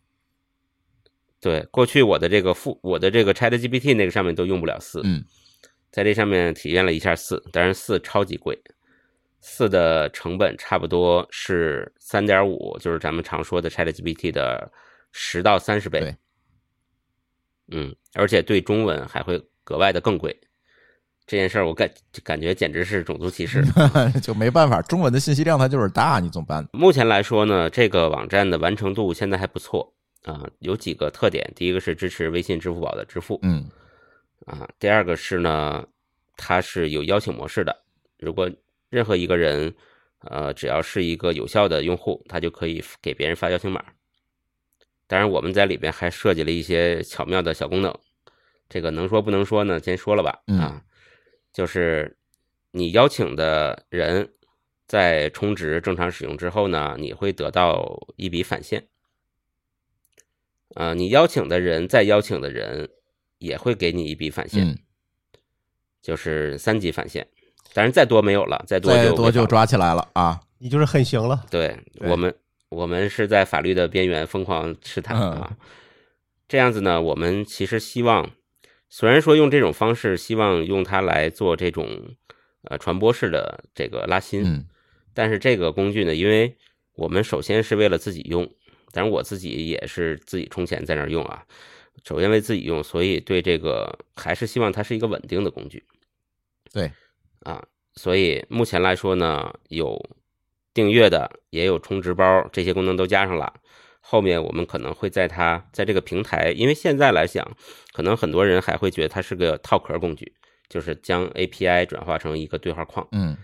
[1.40, 5.24] 对，过去我的这个副我的这个 Chat GPT 那个上面都用不了四，嗯
[5.96, 8.54] 在这上面体验了一下四，当然四超级贵，
[9.40, 14.70] 四的成本差不多是三点五，就是咱们常说的 Chat GPT 的
[15.12, 16.14] 十到三十倍。
[17.72, 20.38] 嗯，而且对中文还会格外的更贵。
[21.26, 21.90] 这件事儿我感
[22.22, 23.64] 感觉简直是种族歧视。
[24.22, 26.68] 就没办法，中文的信息量它就是大，你怎么办？
[26.74, 29.90] 目前来说呢，这个网站的完成度现在还不错
[30.24, 31.50] 啊，有几个特点。
[31.56, 33.66] 第一个是支持微信、支付宝的支付，嗯
[34.46, 35.86] 啊，第二个是呢，
[36.36, 37.84] 它是有邀请模式的，
[38.18, 38.50] 如果
[38.88, 39.74] 任何一个人，
[40.20, 43.84] 呃，只要是一个有效的用户，他就可以给别人发邀请码。
[45.08, 47.94] 当然，我们在里边还设计了一些巧妙的小功能，
[48.68, 49.78] 这个能说不能说呢？
[49.78, 50.82] 先说了吧，嗯啊，
[51.52, 52.16] 就是
[52.70, 54.32] 你邀请的人
[54.86, 58.88] 在充值正常使用之后呢，你会得到一笔返现。
[60.74, 62.90] 呃，你邀请的人再邀请的人
[63.38, 64.78] 也会给你一笔返现，嗯，
[66.02, 67.26] 就是三级返现。
[67.74, 69.46] 当然再多没有了，再多再多就。
[69.46, 70.40] 抓起来了啊！
[70.58, 71.44] 你就是很行了。
[71.50, 72.34] 对对我们，
[72.70, 75.56] 我们是在法律的边缘疯狂试探嗯啊。
[76.48, 78.30] 这样子呢，我们其实希望，
[78.88, 82.16] 虽然说用这种方式，希望用它来做这种
[82.62, 84.66] 呃传播式的这个拉新，嗯
[85.12, 86.56] 但是这个工具呢，因为
[86.94, 88.48] 我们首先是为了自己用，
[88.92, 91.44] 当然我自己也是自己充钱在那儿用啊。
[92.04, 95.84] 首先为自己用，所以对这个还是希望它是一个稳定的工具。
[96.72, 96.90] 对，
[97.40, 100.10] 啊，所以目前来说呢，有
[100.74, 103.54] 订阅的，也有充值包，这些功能都加上了。
[104.00, 107.56] 后面我们可能会在它在这个平台，因为现在来讲，
[107.92, 110.32] 可能很多人还会觉得它是个套壳工具，
[110.68, 113.08] 就是将 API 转化成一个对话框。
[113.10, 113.36] 嗯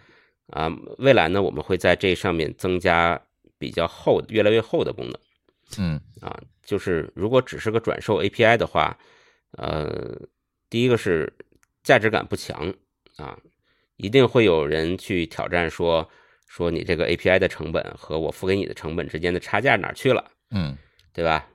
[0.49, 3.21] 啊，未来呢，我们会在这上面增加
[3.59, 5.19] 比较厚、越来越厚的功能。
[5.79, 8.97] 嗯啊，就是如果只是个转售 API 的话，
[9.53, 10.17] 呃，
[10.71, 11.33] 第一个是
[11.83, 12.73] 价值感不强
[13.17, 13.39] 啊，
[13.97, 16.09] 一定会有人去挑战说
[16.47, 20.77] 说你这个 API 的成本和我付给你的成本之间的差价哪去了，嗯
[21.13, 21.49] 对吧？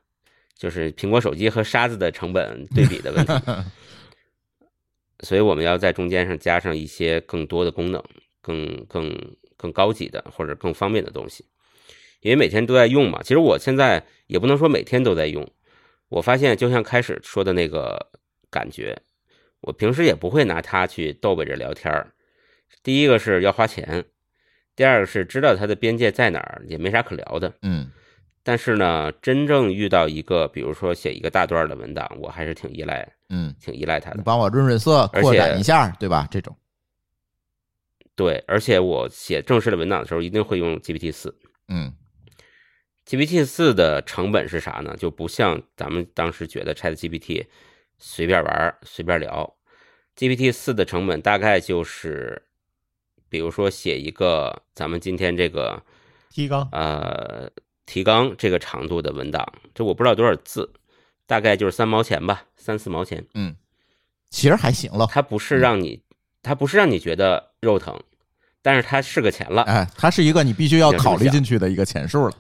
[0.56, 3.34] 就是苹果手机和沙子的成本对比的问题，
[5.22, 8.04] 所以我们要在中间上加上一些更多的功能，
[8.42, 11.46] 更更更高级的或者更方便的东西。
[12.22, 15.50] 因为每天都在用嘛，其实我现在也不能说每天都在用。
[16.10, 18.12] 我发现，就像开始说的那个
[18.50, 18.98] 感觉，
[19.62, 22.14] 我平时也不会拿它去逗呗着聊天儿。
[22.84, 24.06] 第一个是要花钱，
[24.76, 27.54] 第二个是知道它的边界在哪儿，也没啥可聊的。
[27.62, 27.92] 嗯
[28.44, 34.24] 但是呢，真正遇到一个，比如说写一个大段的文档，我还是挺依赖，嗯，挺依赖它的。
[34.24, 36.26] 帮我润润色，扩展一下，对吧？
[36.32, 36.56] 这种，
[38.16, 41.38] 对，而且我写正式的文档的时候，一定会用 GPT 四。
[41.68, 41.92] 嗯
[43.08, 44.94] GPT 四的成本是啥呢？
[44.98, 47.46] 就不像咱们当时觉得 Chat GPT
[47.98, 49.56] 随便玩随便聊
[50.18, 52.44] ，GPT 四的成本大概就是，
[53.30, 55.82] 比如说写一个咱们今天这个
[56.30, 57.50] 提纲呃
[57.86, 60.70] 提纲这个长度的文档，这我不知道多少字，
[61.26, 63.26] 大概就是三毛钱吧，三四毛钱。
[63.36, 63.56] 嗯，
[64.30, 65.08] 其实还行了。
[65.10, 66.04] 它不是让你，
[66.44, 67.98] 它不是让你觉得肉疼，
[68.62, 69.62] 但是它是个钱了。
[69.62, 72.36] 哎，它是一个你必须要考虑进去的一个钱数了。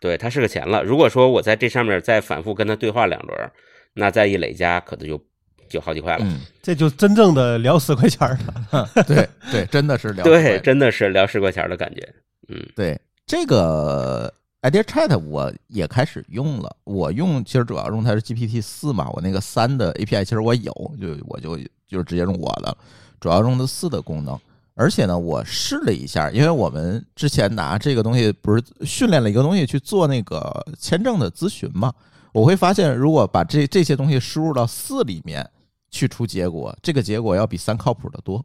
[0.00, 0.82] 对，他是个钱了。
[0.82, 3.50] 如果说我在这上面再反复跟他对话两轮，
[3.94, 5.22] 那再一累加，可能就
[5.68, 6.24] 就好几块了。
[6.24, 8.38] 嗯，这就真正的聊十块钱儿
[8.72, 8.88] 了。
[9.06, 12.08] 对对，真的是聊 对，真的是聊十块钱的感觉。
[12.48, 14.32] 嗯，对这个
[14.62, 22.76] Idea Chat 我也开始用了，我用其实主要用它是 GPT 四嘛，我那个三的 API 其实我有，就我就就直接用我的，
[23.20, 24.38] 主要用的四的功能。
[24.80, 31.92] 而且呢，我试了一下，因为我们之前拿这个东西不是训练了一个东西去做那个签证的咨询嘛，
[32.32, 35.46] 我会发现，如果把这这些东西输入到四里面
[35.90, 38.42] 去出结果，这个结果要比三靠谱的多。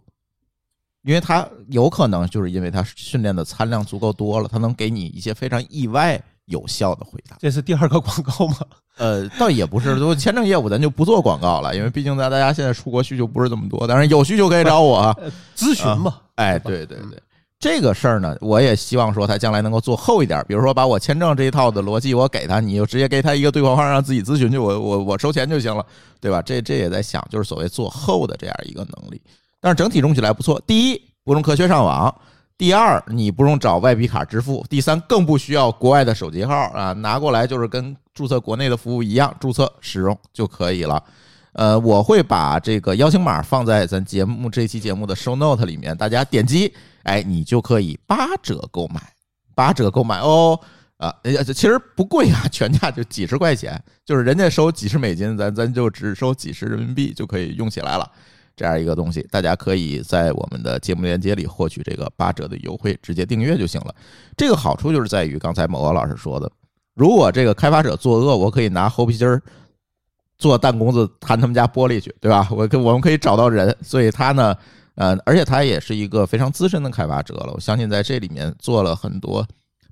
[1.03, 7.37] 因为它有可能就是因为它训练的参量足够多了，它能给你一些非常意外有效的回答。
[7.39, 8.57] 这是第二个广告吗？
[8.97, 15.15] 呃，倒也不是， 就签证业务咱就不做广告了，因为毕竟大大家现在出国需求不是这么多，当然有需求可以找我啊。
[15.55, 17.21] 咨询嘛，哎，对对对，
[17.59, 25.85] 这个事儿呢，我也希望说他将来能够做厚一点，比如说把我签证这一套的逻辑我给他，你就直接给他一个对话框，让自己咨询去，我我我收钱就行了，
[26.21, 26.41] 对吧？
[26.41, 29.21] 这这也在想，就是所谓做厚的这样一个能力。
[29.59, 30.61] 但是整体用起来不错。
[30.65, 32.09] 第一，不用科学上网；
[32.57, 41.03] 第二，你不用找外币卡支付；第三，更不需要国外的手机号啊，拿过来就是跟注册国内的服务一样，注册使用就可以了。
[41.51, 49.01] 呃，我会把这个邀请码放在咱节目这期节目的 show note 里面，大家点击，哎，你就可以八折购买，
[49.53, 50.59] 八折购买哦。
[50.97, 58.09] 啊，呃，其实不贵啊，全价就几十块钱，就是人家收几十美金，咱咱就只收几十人民币就可以用起来了。
[58.55, 63.93] 这样一个东西，大家可以在我们的节目链接里获取这个八折的优惠，直接订阅就行了。
[64.37, 66.51] 这个好处就是在于刚才某个老师说的，
[66.93, 69.41] 如果这个开发者作恶，我可以拿猴皮筋儿
[70.37, 72.47] 做弹弓子弹他们家玻璃去，对吧？
[72.51, 74.55] 我可我们可以找到人，所以他呢，
[74.95, 77.53] 呃，而且他也是一个非常资深的开发者了。
[77.53, 79.45] 我相信在这里面做了很多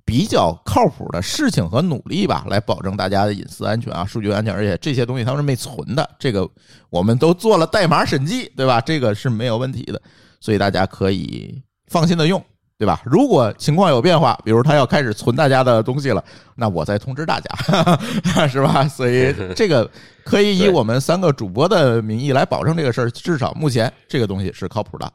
[0.05, 4.53] 比较靠谱的事情和努力吧，来保证大家的隐私安全啊、数据安全。
[4.53, 6.47] 而且这些东西他们是没存的，这个
[6.89, 8.81] 我们都做了代码审计，对吧？
[8.81, 10.01] 这个是没有问题的，
[10.39, 12.43] 所以大家可以放心的用。
[12.75, 13.01] 对吧？
[13.05, 16.21] 如果情况有变化，比如他要开始存大家的东西了，
[16.55, 17.95] 那我再通知大家，
[18.47, 18.85] 是吧？
[18.89, 19.89] 所以这个
[20.25, 25.09] 可以以我们 三个主播的名义来保证这个事儿，至少目前这个东西是靠谱的，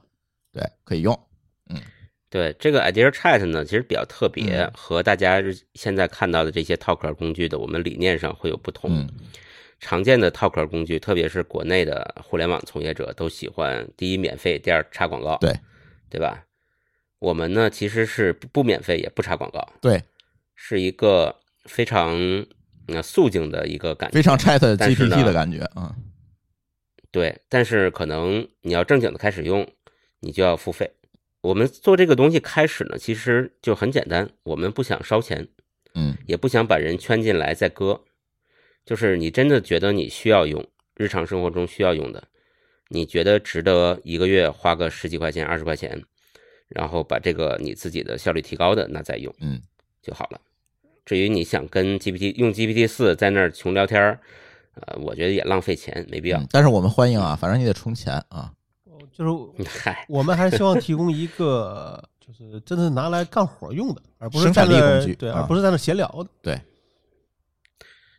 [0.51, 1.19] 对，可以用。
[2.31, 5.43] 对这个 Idea Chat 呢，其实比较特别嗯，和大家
[5.75, 8.91] 现在看到的这些套壳工具的，我们理念上会有不同。
[8.93, 9.09] 嗯
[9.81, 15.57] 常见的套壳工具，特别是国内的互联网从业者都喜欢，第一免费，第二插广告，对
[16.11, 16.45] 对吧？
[17.21, 20.03] 我们呢其实是不免费也不插广告，对，
[20.57, 21.33] 是一个
[21.67, 22.19] 非常
[22.89, 25.95] 呃肃静的一个感觉，非常 Chat 但是呢 GPT 的感觉啊。
[27.13, 29.65] 对，但是可能你要正经的开始用，
[30.19, 30.91] 你就要付费。
[31.41, 35.49] 我们做这个东西开始呢，其实就很简单，我们不想烧钱，
[35.95, 38.01] 嗯也不想把人圈进来再割。
[38.85, 42.25] 就是你真的觉得你需要用，日常生活中需要用的，
[42.89, 46.03] 你觉得值得一个月花个十几块钱、二十块钱，
[46.69, 49.61] 然后把这个你自己的效率提高的，那再用嗯
[50.03, 50.41] 就好了。
[51.05, 54.21] 至于你想跟 GPT 用 GPT 四在那儿穷聊天儿，
[54.75, 56.47] 呃，我觉得也浪费钱，没必要嗯。
[56.51, 58.53] 但是我们欢迎啊，反正你得充钱啊。
[59.19, 66.29] 就是 嗨，我们还是希望提供一个，就是真的拿来干活用的，而不是生产力在那儿工具对，啊而不是在那闲聊的。
[66.41, 66.61] 对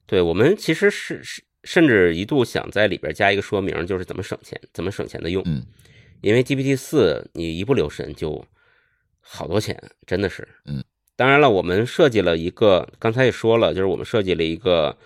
[0.05, 5.41] 对我们其实是是甚至一度想在里边加一个说明，就是怎么省钱，怎么省钱的用。
[5.45, 5.65] 嗯
[6.21, 8.43] 因为 GPT 四你一不留神就
[9.21, 10.45] 好多钱，真的是。
[10.65, 10.83] 嗯，
[11.15, 14.97] 当然了，我们设计了一个，刚才也说了，就是我们设计了一个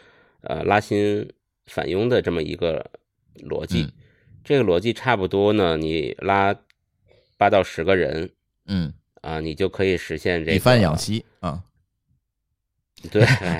[0.42, 1.32] 呃拉新
[1.68, 2.90] 返佣的这么一个
[3.48, 3.84] 逻辑。
[3.84, 3.92] 嗯
[4.44, 6.56] 这个逻辑差不多呢，你拉
[7.38, 8.30] 八到十个人
[8.66, 11.64] 嗯，啊、你就可以实现这个以贩养吸啊。
[13.12, 13.60] 对哎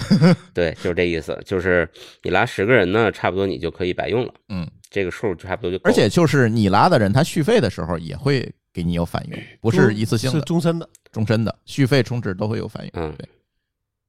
[0.54, 1.90] 对，就是这意思，就是
[2.22, 5.84] 你拉十个人呢，差不多你就可以白用了，嗯，这个数差不多就够。
[5.84, 10.90] 而且就是你拉的人，他续费的时候也会给你有反应，不是一次性是，终身的。
[11.12, 12.92] 终身的续费充值都会有反应。
[12.94, 13.30] 嗯对，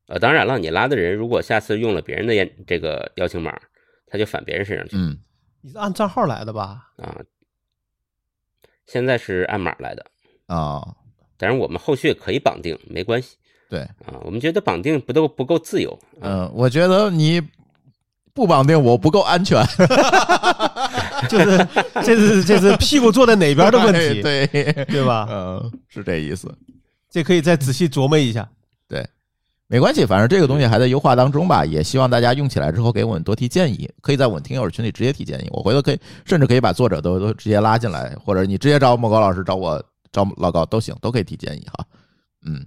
[0.07, 3.61] 呃，当然了，你拉的人如果下次用了别人的验这个邀请码，
[4.07, 5.19] 他就返别人身上去嗯
[5.65, 6.89] 你是按账号来的吧？
[6.99, 7.17] 啊。
[8.87, 10.05] 现在是按码来的，
[10.47, 10.95] 啊，
[11.39, 13.37] 但是我们后续可以绑定，没关系
[13.71, 14.21] 对，啊。
[14.25, 16.45] 我们觉得绑定不都不够自由啊。
[16.45, 17.41] 嗯，我觉得你
[18.35, 19.65] 不绑定我不够安全
[21.31, 21.67] 就是
[22.05, 24.47] 这是这是屁股坐在哪边的问题， 对，
[24.85, 25.27] 对吧？
[25.31, 26.55] 嗯，是这意思。
[27.09, 28.47] 这可以再仔细琢磨一下。
[29.67, 41.85] 没关系，反正这个东西还在优化当中吧，也希望大家用起来之后给我们多提建议，可以在我们听友群里直接提建议，我回头可以甚至可以把作者都都直接拉进来，或者你直接找莫高老师，找我找老高都行，都可以提建议哈。
[42.47, 42.65] 嗯，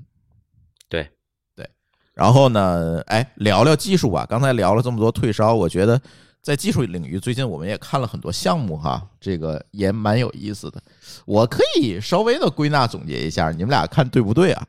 [0.89, 1.07] 对
[1.55, 1.69] 对，
[2.15, 6.01] 然后呢，哎，聊聊技术吧，刚才聊了这么多退烧，我觉得
[6.41, 10.81] 在技术领域最近我们也看了很多项目哈，这个也蛮有意思的，
[11.27, 14.67] 我可以稍微的归纳总结一下，你们俩看对不对啊？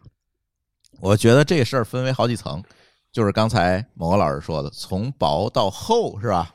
[1.00, 2.62] 我觉得这事儿分为好几层，
[3.12, 6.50] 就是刚才某个老师说的，从薄到厚，是吧？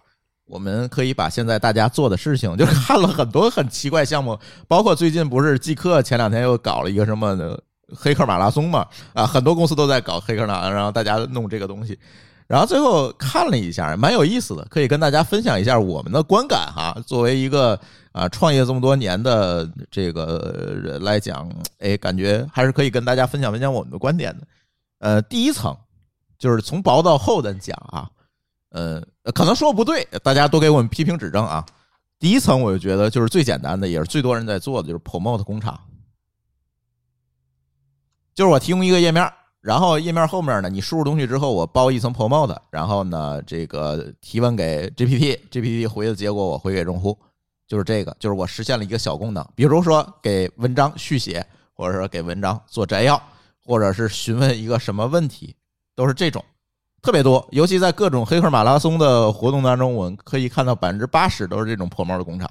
[0.46, 7.58] 我们可以把现在大家做的事情，就看了很多很奇怪项目，包括最近不是季克前两天又搞了一个什么
[7.96, 8.86] 黑客马拉松嘛？
[9.14, 11.98] 啊，很多公司都在搞黑客马，然后大家弄这个东西，
[12.46, 16.96] 然后最后看了一下，蛮有意思的，可以跟大家分享一下我们的观感哈。
[17.08, 17.80] 作为一个
[18.14, 24.48] 啊创业这么多年的这个人来讲，哎，感觉还是可以跟大家分享分享我们的观点的。
[25.00, 25.76] 呃，第一层
[26.40, 28.10] 就是从薄到厚的讲啊，
[28.70, 31.66] 呃，可能说不对，大家都给我们批评指正啊。
[32.20, 35.78] 第一层我就觉得就是最简单的，也是最多人在做的，就是 promote 工厂，
[38.34, 47.18] 就是我提供一个页面，然后页面后面呢，你输入东西之后，我包一层 promote，然后呢，这个提问给 GPT，GPT 回的结果我回给用户，
[47.68, 53.22] 就是这个，就是我实现了一个小功能，比如说给文章续写，或者说给文章做摘要，
[53.64, 55.56] 或者是询问一个什么问题，
[55.96, 56.44] 都是这种。
[57.02, 62.50] 特别多，尤其在各种黑客马拉松的活动当中，我们可以看到百分之八十都是这种破猫的工厂。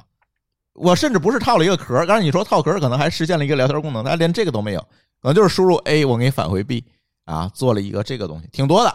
[0.74, 4.80] 我甚至不是套了一个壳，刚才你说套壳可能还实现了一个聊天功能，它连这个都没有，
[5.20, 6.84] 可能就是输入 A，我给你返回 B
[7.24, 8.94] 啊，做了一个这个东西，挺多的。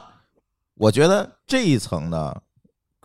[0.76, 2.36] 我觉得这一层呢，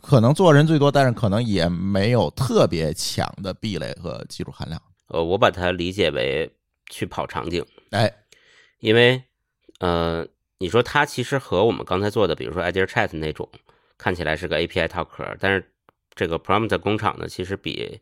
[0.02, 4.82] 可能做人最多，但是可能也没有特别强的壁垒和技术含量。
[5.06, 6.50] 呃，我把它理解为
[6.90, 8.12] 去跑场景，哎，
[8.80, 9.22] 因为
[9.78, 10.26] 呃，
[10.58, 13.48] 你说它其实和我们刚才做的，比如说 Idea Chat 那种，
[13.96, 15.72] 看起来是个 API 套壳，但是
[16.14, 18.00] 这个 Prompt 工厂呢，其实比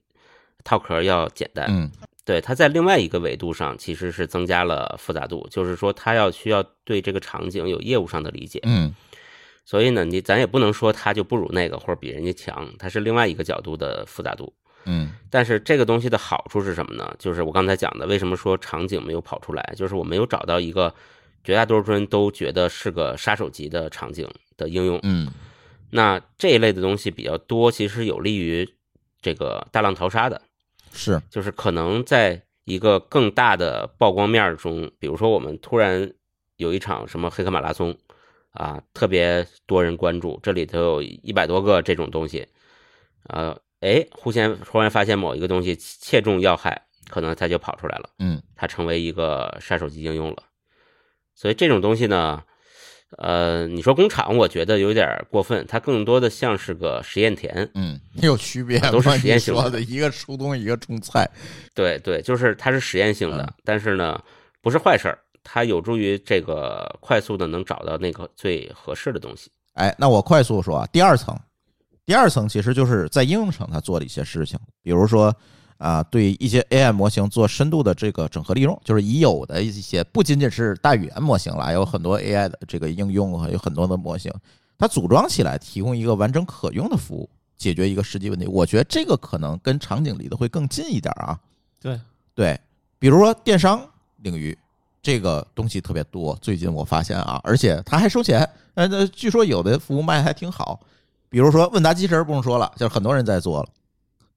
[0.65, 1.67] 套壳要简单。
[1.71, 1.91] 嗯
[2.23, 8.61] 对，它在另外一个维度上其实是增加了复杂度，就是说它要需要对这个场景有业务上的理解。
[8.63, 8.95] 嗯
[9.71, 14.53] 所以呢，你咱也不能说它就不如那个或者比人家强，它是另外一个角度的复杂度。
[14.85, 17.15] 嗯但是这个东西的好处是什么呢？
[17.21, 20.93] 就是我刚才讲的，为什么说场景没有跑出来，就是我没有找到一个
[21.45, 24.99] 绝大多数人都觉得是个杀手级的场景的应用。
[25.05, 25.31] 嗯
[25.91, 28.69] 那这一类的东西比较多，其实有利于
[29.23, 30.43] 这个大浪淘沙的，
[30.93, 36.13] 是就是可能在一个更大的曝光面中，比如说我们突然
[36.57, 37.97] 有一场什么黑客马拉松
[38.53, 42.47] 啊，特别多人关注，这里头有一百多个这种东西，
[43.29, 50.43] 呃，哎，忽然忽然发现某一个东西切中要害，可能它就跑出来了，嗯它成为一个杀手级应用了。
[51.35, 52.43] 所以这种东西呢，
[53.19, 57.71] 呃，你说工厂，我觉得有点过分，它更多的像是个实验田。
[57.75, 61.27] 嗯，有区别吗，都是实验性的的，一个出东西，一个种菜。
[61.75, 64.23] 对对，就是它是实验性的，嗯但是呢，
[64.61, 69.51] 不是坏事儿，它有助于这个快速的能找到那个最合适的东西。
[69.75, 71.39] 哎，那我快速说啊，第二层，
[72.05, 75.35] 第二层其实就是在应用层它做的一些事情，比如说
[75.79, 84.31] 啊，对一些 AI 模型做深度的这个整合利用，就是已有的一些不仅仅是大语言模型了，有很多 AI 的这个应用，有很多的模型，
[84.77, 88.47] 它组装起来提供一个完整可用的服务，解决一个实际问题。
[88.47, 91.39] 我觉得这个可能跟场景离得会更近一点啊。
[91.81, 91.99] 对
[92.35, 92.61] 对，
[92.99, 93.89] 比如说电商
[94.19, 94.59] 领域。
[95.03, 98.49] 这个东西特别多，最近我发现啊，而且他还收钱。
[98.75, 100.79] 呃，据说有的服务卖的还挺好，
[101.29, 103.69] 比如说问答机器人不用说了，就是很多人在做了，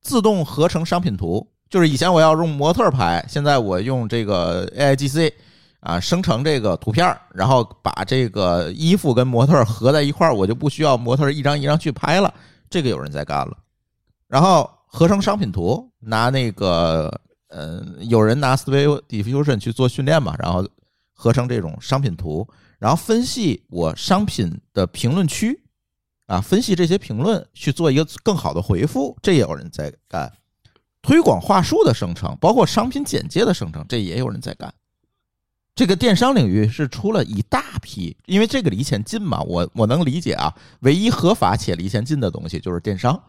[0.02, 5.34] 自动合成商品图，就是以前我要用模特拍，现在我用这个 AIGC
[5.82, 12.34] 啊生成这个图片，然后把这个衣服跟模特合在一块儿，我就不需要模特一张一张去拍了，
[12.70, 13.58] 这个有人在干了。
[14.28, 17.20] 然后合成商品图，拿那个。
[17.56, 20.68] 嗯，有人拿 Stable Diffusion 去做训练嘛，然后
[21.14, 22.48] 合成这种商品图，
[22.80, 25.62] 然后分析我商品的评论区
[26.26, 30.32] 啊，分析这些评论去做一个更好的回复，这也有人在干。
[31.04, 34.74] 推广话术的生成，包括商品简介的生成，这也有人在干。
[35.76, 40.56] 这个电商领域是出了一大批，因为这个离钱近嘛，我我能理解啊。
[40.80, 43.22] 唯一合法且离钱近的东西就是电商。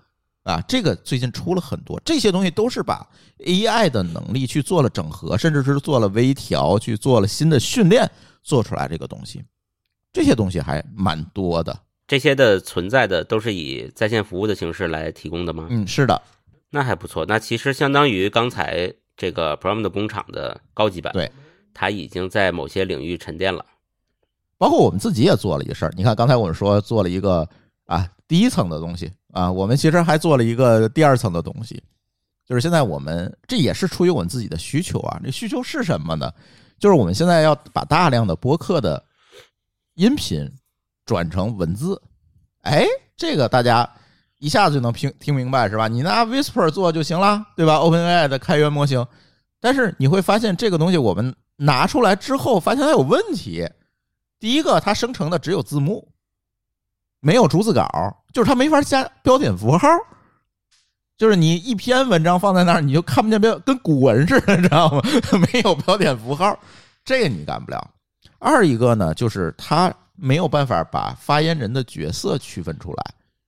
[0.44, 3.06] 啊，这个最近出了很多这些东西，都是把
[3.38, 8.08] AI 的能力去做了整合，甚至是做了微调，去做了新的训练，
[8.42, 9.42] 做出来这个东西，
[10.12, 11.74] 这些东西还蛮多的。
[12.06, 15.66] 这些的存在的都是以在线服务的形式来提供的吗？
[15.70, 16.20] 嗯，是的，
[16.68, 17.24] 那还不错。
[17.24, 21.32] 那其实相当于刚才这个 Prom 的工厂的高级版，对，
[21.72, 23.64] 它已经在某些领域沉淀了。
[24.58, 27.48] 包括我们自己也做了一个事儿，你看刚才我们说做了一个
[27.86, 29.10] 啊第一层的东西。
[29.34, 31.82] 啊，我们其实还做了一个第二层的东西，
[32.46, 35.20] 就是现在我们这也是出于我们自己的需求啊。
[35.24, 36.32] 这需求是什么呢？
[36.78, 39.02] 就是我们现在要把大量的播客的
[39.94, 40.48] 音频
[41.04, 42.00] 转成文字。
[42.62, 43.88] 哎，这个大家
[44.38, 45.88] 一下子就能听听明白是吧？
[45.88, 49.04] 你拿 Whisper 做就行了，对吧？OpenAI 的开源模型。
[49.60, 53.68] 但是你会发现这个东西我们拿出来之后，发现它有问题。
[54.38, 56.06] 第一个，它生成的只有字幕。
[57.20, 57.88] 没有逐字稿，
[58.34, 59.88] 就是它没法加标点符号，
[61.16, 65.00] 就是你一篇文章放在那儿，你就看不见标，跟古文似的，知道吗？
[65.52, 66.58] 没有标点符号，
[67.04, 67.90] 这个你干不了。
[68.40, 73.04] 二一个呢，就是他没有办法把发言人的角色区分出来。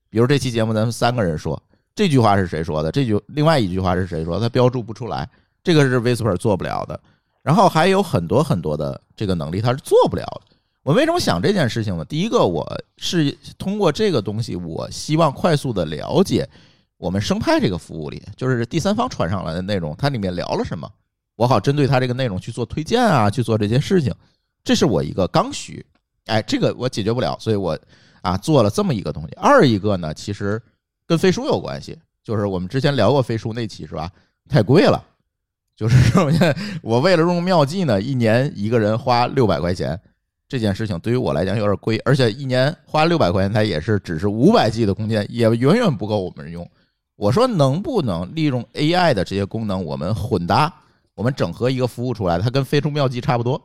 [0.09, 1.61] 比如这期节目，咱们三个人说
[1.95, 5.29] 这句话是谁说的，这句另外一句话是谁说，他标注不出来，
[5.65, 6.99] 这个是 Whisper 做不了的。
[7.43, 10.56] 然后还有很多很多的这个能力，他是做不了的。
[10.87, 12.05] 我为什么想这件事情呢？
[12.05, 12.65] 第一个，我
[12.97, 16.49] 是通过这个东西，我希望快速的了解
[16.97, 20.89] 我们生态这个服务里，就是第三方传上来的内容，它里面聊了什么，
[21.35, 24.15] 我好针对它这个内容去做推荐啊，去做这些事情。
[24.63, 25.85] 这是我一个刚需，
[26.27, 27.77] 哎，这个我解决不了，所以我
[28.23, 29.35] 啊做了这么一个东西。
[29.35, 30.63] 二一个呢，其实
[31.05, 34.09] 跟飞书有关系，就是我们之前聊过飞书那期是吧？
[34.49, 35.05] 太贵了，
[35.77, 35.97] 就是
[36.81, 40.01] 我为了用妙计呢，一年一个人花六百块钱。
[40.49, 46.69] 这件事情对于我来讲有点贵，而且一年花六百块钱，它也是只是五百 G 的空间，也远远不够我们用。
[47.17, 50.73] 我说能不能利用 AI 的这些功能，我们混搭，
[51.15, 53.61] 我们整合一个服务出来，它跟飞书妙计差不多，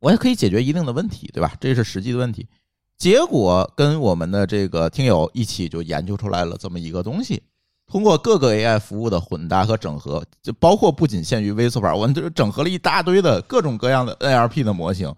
[0.00, 1.54] 我也可以解决一定的问题，对吧？
[1.60, 2.48] 这是实际的问题。
[2.96, 7.40] 结果跟我们的这个听友一起就研究出来了这么一个东西，
[7.86, 15.14] 通过各个 AI 服务的混搭和整合，就包括不仅限于微测法，我们就整合了一大堆的各种各样的 NLP 的模型。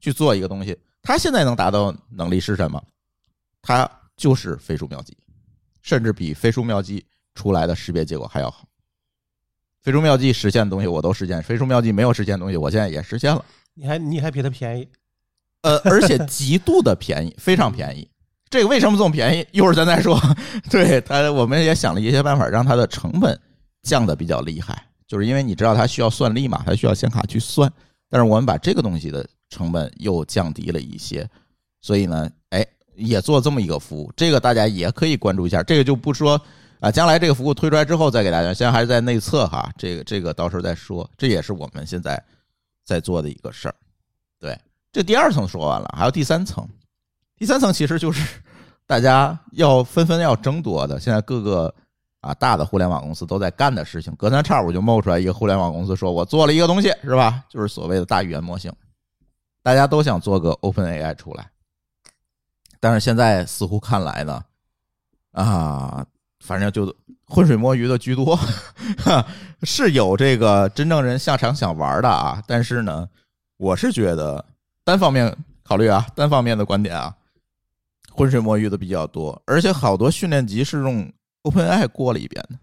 [0.00, 2.82] 去做一个东西，它现在能达到能力是什么？
[3.60, 5.16] 它就是飞书妙计，
[5.82, 8.64] 甚至比飞书妙计出来的识别结果还要好。
[9.82, 13.44] 飞书妙计实现的东西我都实现，飞书妙计没有实现的东西，我现在也实现了。
[13.74, 14.88] 你还你还比它便宜？
[15.62, 18.08] 呃，而且极度的便宜，非常便宜。
[18.48, 19.46] 这个为什么这么便宜？
[19.50, 20.18] 一会儿咱再说。
[20.70, 23.38] 对它，我们也想了一些办法，让它的成本
[23.82, 24.86] 降的比较厉害。
[25.06, 27.70] 就是因为你知道它需要算力嘛，它需要显卡去算，
[28.08, 29.28] 但是我们把这个东西的。
[29.48, 31.28] 成本又降低了一些，
[31.80, 35.62] 所以呢，哎，也做这么一个服务，这个大家也可以关注一下。
[35.62, 36.40] 这个就不说
[36.80, 41.08] 啊，将来这个服务推出来之后再给大家，现在还是在内测哈，这个这个到时候再说。
[41.16, 42.22] 这也是我们现在
[42.84, 43.74] 在做的一个事儿。
[44.38, 44.58] 对，
[44.92, 46.66] 这第二层说完了，还有第三层。
[47.36, 48.40] 第三层其实就是
[48.86, 51.74] 大家要纷纷要争夺的，现在各个
[52.20, 54.14] 啊大的互联网公司都在干的事情。
[54.16, 57.44] 隔三差五就冒出来一个互联网公司说：“我做了一个东西，是吧？
[57.48, 58.72] 就是所谓的大语言模型。”
[59.68, 61.50] 大家都想做个 Open AI 出来，
[62.80, 64.42] 但是现在似乎看来呢，
[65.32, 66.06] 啊，
[66.40, 66.96] 反正就
[67.26, 68.38] 浑水摸鱼的居多，
[69.64, 73.06] 是有这个真正人下场想玩的啊，但是呢，
[73.58, 74.42] 我是觉得
[74.84, 77.14] 单方面考虑啊，单方面的观点啊，
[78.10, 81.12] 浑水摸鱼的比较多，而且好多训练集是用
[81.42, 82.58] OpenAI 过了一遍的。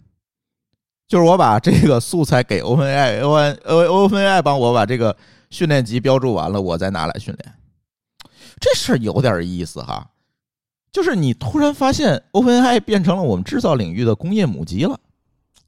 [1.07, 5.15] 就是我把这个素材给 openai，open OpenAI 帮我把这个
[5.49, 7.53] 训练集标注完了，我再拿来训练。
[8.59, 10.09] 这事儿有点意思哈，
[10.91, 14.99] 就是你突然发现 OpenAI 变成了我们制造领域的工业母鸡了，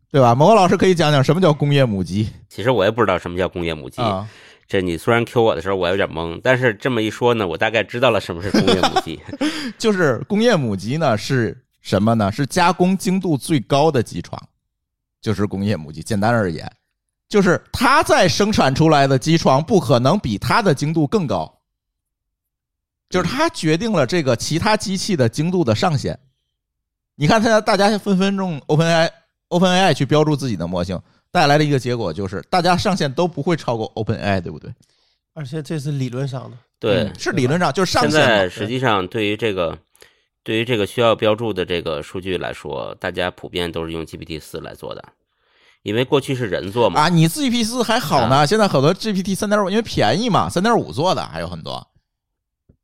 [0.09, 0.33] 对吧？
[0.33, 4.01] 某个老师可以讲讲什么叫工业母鸡其实我也不知道什么叫工业母鸡。
[4.01, 4.27] 啊？
[4.69, 9.19] 这你虽然 Q 我的时候我有点懵，但是这么一说呢，我大概知道了什么是工业母鸡。
[9.77, 12.29] 就是工业母鸡呢是什么呢？
[12.29, 14.37] 是加工精度最高的机床，
[15.21, 16.03] 就是工业母鸡。
[16.03, 16.69] 简单而言，
[17.29, 21.59] 就是它在生产出来的机床不可能比它的精度更高，
[23.09, 26.17] 就是它决定了这个其他机器的精度的上限。
[27.15, 29.09] 你看，现在大家纷纷用 OpenAI
[29.49, 30.99] OpenAI 去标注自己的模型，
[31.31, 34.73] 带来的一个结果就是大家上限都不会超过 OpenAI，对不对？
[35.33, 38.21] 而且这是理论上的，对嗯，是理论上就是上限现。
[38.21, 39.77] 在实际上对于这个
[40.43, 45.03] 对于这个需要标注的这个数据来说，大家普遍都是用 GPT 四来做的，
[45.87, 46.99] 因为过去是人做嘛。
[46.99, 51.87] 啊，你 GPT 四还好呢，现在很多 GPT 三点五因为便宜嘛，三点五做的还有很多。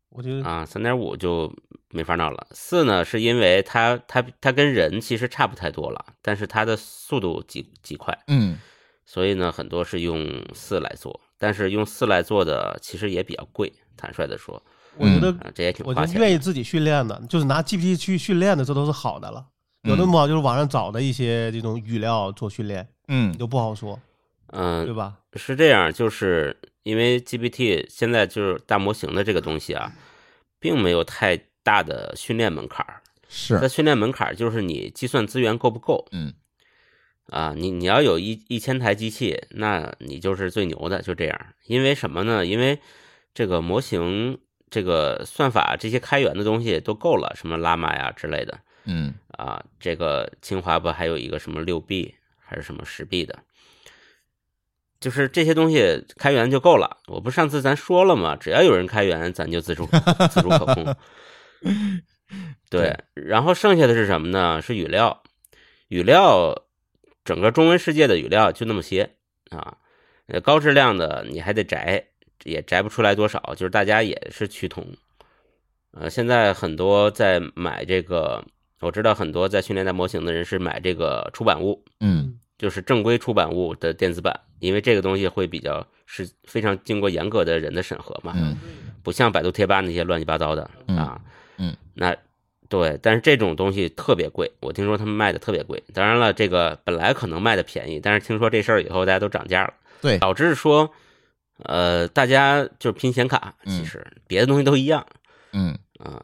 [0.10, 1.54] 我觉得啊，三点五就
[1.90, 2.48] 没法闹了。
[2.52, 8.58] 四呢，是因为它它它跟人其实差不太多了，但是它的速度极极快，嗯，
[9.06, 11.20] 所以呢，很多是用四来做。
[11.38, 14.64] 但是用四来做的其实也比较贵，坦率的说，
[14.98, 16.14] 我觉得啊，这也挺我觉得。
[16.14, 19.46] 愿意自己训练的，就是拿 GPT 去训练的，这都是好的了。
[19.84, 24.00] 有的不好就是网上找的一些这种语料做训练，嗯就不好说，
[24.48, 25.18] 嗯对嗯，吧？
[25.36, 29.92] 是这样，就是因为 GPT 现在就是大模型的这个东西啊，
[30.60, 33.02] 并没有太大的训练门槛儿。
[33.28, 36.06] 是它，训练门槛儿就是你计算资源够不够。
[36.12, 36.34] 嗯
[37.28, 41.48] 啊，你你要有一一千台机器，那你就是最牛的，就这样。
[41.66, 42.46] 因为什么呢？
[42.46, 42.80] 因为
[43.34, 44.38] 这个模型、
[44.70, 49.14] 这个算法这些开源的东西都够了，什么拉玛呀之类的嗯
[49.44, 49.64] 啊。
[49.80, 53.40] 这个清华不还有一个什么六 B 还是什么十 B 的，
[55.00, 56.98] 就是这些东西开源就够了。
[57.08, 58.36] 我不上次咱说了嘛？
[58.36, 59.88] 只要有人开源，咱就自主
[60.32, 60.96] 自主可控。
[62.70, 64.62] 对，然后剩下的是什么呢？
[64.62, 65.24] 是语料，
[65.88, 66.66] 语料，
[67.24, 69.16] 整个中文世界的语料就那么些
[69.52, 69.78] 啊，
[70.28, 72.08] 呃，高质量的你还得摘，
[72.44, 74.88] 也摘不出来多少，就是大家也是趋同。
[75.92, 78.44] 呃，现在很多在买这个，
[78.84, 88.58] 我知道很多在训练大模型的人是买这个出版物，嗯就是正规出版物的电子版，因为这个东西会比较是非常经过严格的人的审核嘛，嗯
[89.02, 91.20] 不像百度贴吧那些乱七八糟的嗯啊。
[91.58, 92.16] 嗯，那
[92.70, 95.84] 对，但是这种东西特别贵，我听说他们卖的特别贵。
[95.94, 100.90] 当然了，这个本来可能卖的便宜，但是听说这事儿以后，大家都涨价了，对，导致说，
[101.64, 105.06] 呃，大家就是拼显卡，嗯其实别的东西都一样
[105.52, 106.24] 嗯啊。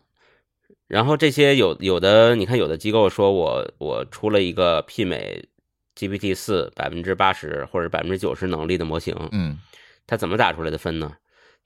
[0.90, 5.48] 然后这些有有的，你看有的机构说我我出了一个媲美
[5.96, 9.60] GPT 四百分之八十或者百分之九十能力的模型，嗯
[10.08, 11.16] 它怎么打出来的分呢？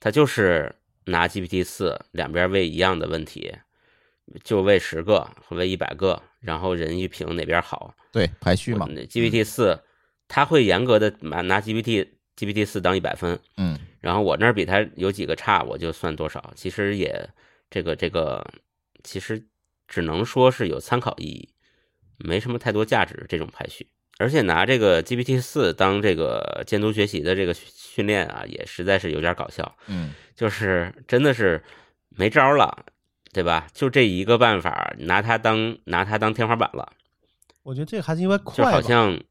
[0.01, 3.55] 它就是拿 GPT 四两边喂一样的问题，
[4.43, 7.95] 就喂十个或喂一百个，然后人一评哪边好。
[8.11, 9.79] 对，排序嘛我，GPT 四
[10.27, 16.51] 它会严格的拿拿 GPT GPT 四当一百分，嗯然后我那儿比它有几个差，我就算多少。
[16.57, 17.29] 其实也
[17.69, 18.45] 这个这个，
[19.03, 19.47] 其实
[19.87, 21.49] 只能说是有参考意义，
[22.17, 23.25] 没什么太多价值。
[23.27, 23.87] 这种排序，
[24.17, 29.77] 而且拿这个 GPT 四当这个监督学习的这个训练啊，也实在是有点搞笑。
[29.87, 31.63] 嗯就是真的是
[32.09, 32.85] 没招了，
[33.31, 33.67] 对吧？
[33.71, 36.93] 就这一个办法，拿它当拿它当天花板了，
[37.61, 39.21] 我觉得这个还是因为就快就，好像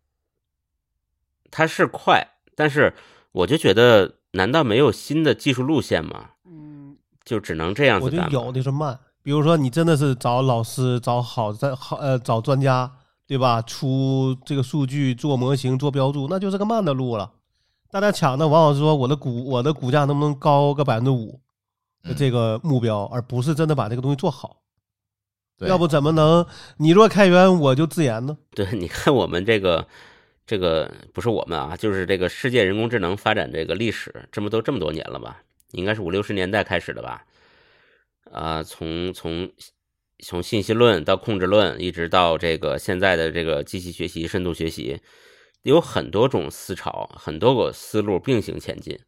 [1.51, 2.95] 它是快，但是
[3.33, 6.31] 我就觉得，难道没有新的技术路线吗？
[6.45, 8.21] 嗯，就只能这样子干？
[8.21, 8.99] 我觉得有的是慢。
[9.23, 12.91] 比如说，你真的是找老师、找好在好呃找专家，
[13.27, 13.63] 对吧？
[13.63, 17.31] 出这个数据、做模型、做标注，那就是个慢的路了。
[17.91, 21.41] 大家抢的往往是说我的股我的股价能不能高个百分之五
[22.03, 24.57] 的这个目标，而不是真的把这个东西做好。
[25.61, 26.45] 要不怎么能
[26.79, 28.37] 你若开源我就自研呢？
[28.57, 29.87] 对，你看我们这个
[30.45, 35.37] 这个不是我们啊，就是这个世界人工智能发展这个历史，这么都这么多年了吧？
[35.71, 37.23] 应该是五六十年代开始的吧？
[38.33, 39.53] 啊、从从
[40.19, 45.01] 从信息论到控制论，一直到这个现在的这个机器学习、深度学习，
[45.63, 48.99] 有很多种思潮，很多个思路并行前进。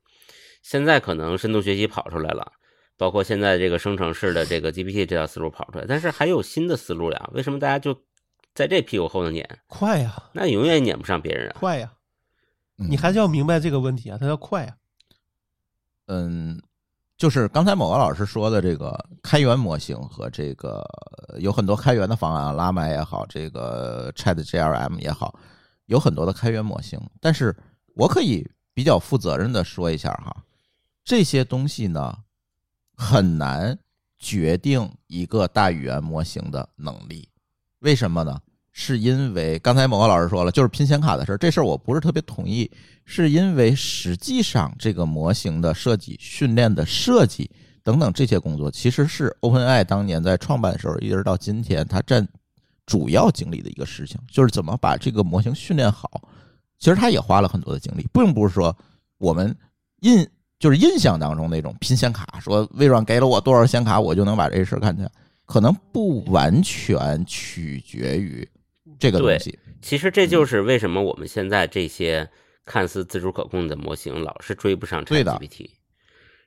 [0.62, 2.52] 现在可能深度学习跑出来了，
[2.96, 7.30] 包括现在这个生成式的这个 GPT 这条思路跑出来，但是还有新的思路呀。
[7.32, 8.02] 为什么大家就
[8.54, 9.58] 在这屁股后头撵？
[9.66, 11.56] 快呀，那永远撵不上别人啊！
[11.58, 11.92] 快呀！
[12.76, 14.76] 嗯你还是要明白这个问题啊，它要快呀。
[16.06, 16.60] 嗯，
[17.16, 20.84] 就是刚才某个老师说的这个开源模型和这个
[21.38, 25.38] 有很多开源的方案，拉麦也好，这个 Chat GLM 也好，
[25.86, 27.00] 有很多的开源模型。
[27.20, 27.56] 但是
[27.94, 28.44] 我可以
[28.74, 30.44] 比较负责任的说一下哈，
[31.04, 32.18] 这些东西呢
[32.96, 33.78] 很难
[34.18, 37.28] 决定一个大语言模型的能力。
[37.78, 38.40] 为什么呢？
[38.76, 42.68] 是因为刚才某个老师说了，就是拼显卡的事儿，这事儿我不是特别同意。
[43.06, 47.48] 是因为实际上这个模型的设计、训练的设计
[47.82, 52.26] 等等这些工作，其实是 OpenAI 当年在创办的时候，一直到今天，它占
[52.84, 56.10] 主要精力的一个事情，就是怎么把这个模型训练好。
[56.78, 58.76] 其实他也花了很多的精力，并不是说
[59.18, 59.54] 我们
[60.00, 60.26] 印
[60.58, 65.10] 就是印象当中那种拼显卡，说微软给了我多少显卡，我就能把这事干起来，
[65.44, 68.48] 可能不完全取决于
[68.98, 69.58] 这个东西。
[69.82, 72.30] 其实这就是为什么我们现在这些。
[72.66, 75.68] 看似自主可控的模型老是追不上 ChatGPT，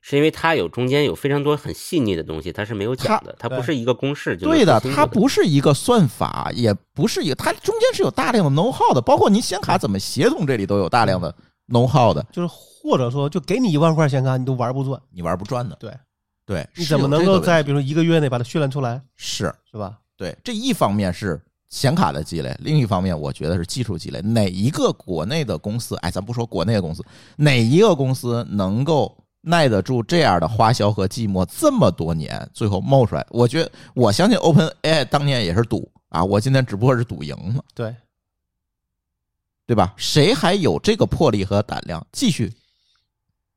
[0.02, 4.36] 是因为它有中间有非常多很细腻的东西，它是没有讲的，它不是一个公式。
[4.36, 11.32] 对的，它不是一个算法，也不是一个，它中间是有大量的 know how 的，包括你显卡怎么协同，这里都有大量的
[11.68, 12.26] know how 的。
[12.32, 15.78] 就是或者说，就给你一万块显卡，你都玩不转，你玩不转的。
[15.80, 15.93] 对
[16.48, 19.00] 对，你怎么能够在比如说一个月内把它训练出来？
[19.16, 20.00] 是是吧？
[20.18, 21.39] 对，这一方面是。
[21.70, 24.22] 显卡的积累，另一方面，我觉得是技术积累。
[24.22, 27.03] 哪一个国内的公司，哎，咱不说国内的公司，
[27.36, 33.28] 哪一个公司能够耐得住这样的花销和寂寞这么多年，最后冒出来？
[33.32, 37.93] 我觉得，我相信 Open AI 当年也是赌啊，我今天只不过是赌赢了，对，
[39.65, 39.93] 对吧？
[39.97, 42.53] 谁还有这个魄力和胆量继续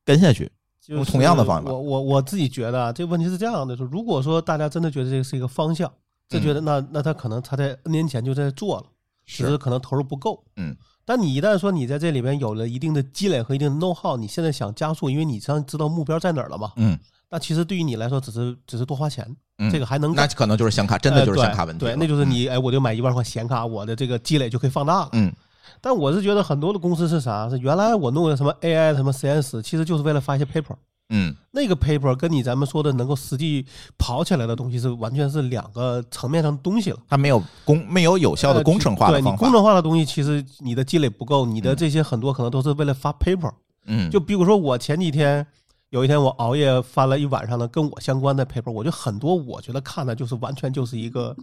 [0.05, 0.51] 跟下去？
[0.87, 1.71] 用同样的方法？
[1.71, 5.89] 我我我自己觉得，这个问题是这样的：说，如果说大家真的觉得这个是一个方向。
[6.31, 8.85] 就觉得那那他可能他在 N 年前就在做了，
[9.27, 10.45] 只是可能投入不够。
[10.57, 10.75] 嗯，
[11.05, 16.73] 但你一旦说你在这里边有了一定的积累和一定的 know how，你现在想加速，因为你上知道目标在哪儿了嘛。
[16.77, 16.97] 嗯，
[17.29, 19.27] 那其实对于你来说只是只是多花钱，
[19.73, 21.85] 这个还能那可能就是显卡，真的就是显卡问题。
[21.85, 25.09] 对，那就是你哎，我就买一万块显卡，我的这个积累就可以放大了。
[25.15, 25.35] 嗯，
[25.81, 27.51] 但我是觉得很多的公司是啥？
[27.51, 30.77] 是原来我弄的什么 AI 什么实验室，其实就是为了发一些 paper。
[31.13, 33.67] 嗯，那个 paper 跟你咱们说的能够实际
[33.99, 36.99] 跑起来的东西是完全是两个层面上的东西了。
[37.09, 39.31] 它没有工，没有有效的工程化的方法。
[39.31, 43.53] 对你工程化的东西，其实你的积累不够，你的这些很多可能都是为了发 paper。
[43.87, 45.45] 嗯，就比如说我前几天
[45.89, 51.37] 有一天我熬夜翻了一晚上的跟我相关的 paper，我就很多我觉得看的就是完全就是一个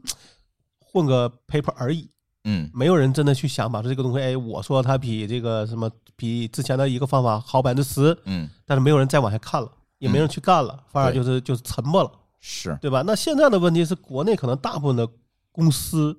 [0.80, 2.10] 混个 paper 而已。
[2.50, 9.70] 嗯，没有人真的去想把这个东西，哎，我说它比这个什么比之前的一个方法好百分之十，嗯，但是没有人再往下看了，
[10.00, 12.78] 也没人去干了，反而就是就是沉默了，是。
[12.82, 13.04] 对吧？
[13.06, 15.06] 那现在的问题是，国内可能大部分的
[15.52, 16.18] 公司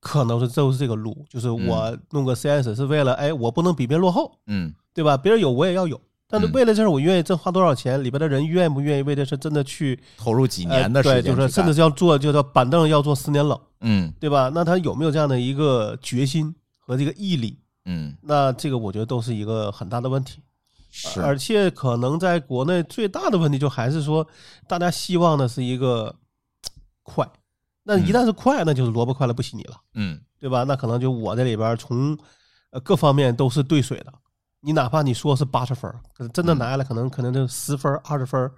[0.00, 5.16] 可能是都是这个路，就是我弄个实验室是为了，哎，我不能比别人落后，嗯，对吧？
[5.16, 6.00] 别人有我也要有。
[6.32, 8.02] 但是为了这事，我愿意挣花多少钱？
[8.02, 11.22] 里边的人愿不愿意为这事真的去投入几年的时间？
[11.22, 14.50] 对，就是甚至是要做，就叫板凳要做十年冷，嗯，对吧？
[14.54, 17.58] 那他有没有这样的一个决心和这个毅力？
[17.84, 20.40] 嗯，那这个我觉得都是一个很大的问题。
[20.90, 24.26] 是，而且可能在国内最大的问题就还是说，
[24.66, 26.14] 大家希望的是一个
[27.02, 27.28] 快。
[27.82, 30.64] 那一旦是快，那就是萝卜快了不洗泥了，嗯，对吧？
[30.64, 32.16] 那可能就我这里边从
[32.70, 34.12] 呃各方面都是兑水的。
[34.64, 38.48] 你哪怕你说是八十分，可是真的拿下来，可能可能就十分、二十分，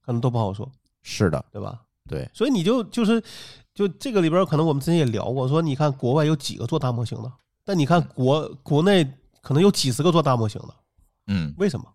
[0.00, 0.66] 可能都不好说。
[1.02, 1.82] 是的，对吧？
[2.08, 3.22] 对，所以你就就是
[3.74, 7.30] 就这个里边，可能我们之前也聊过，说你看国外有几个做大模型的，
[7.64, 9.04] 但你看国国内
[9.42, 10.74] 可能有几十个做大模型的，
[11.26, 11.86] 嗯，为什么？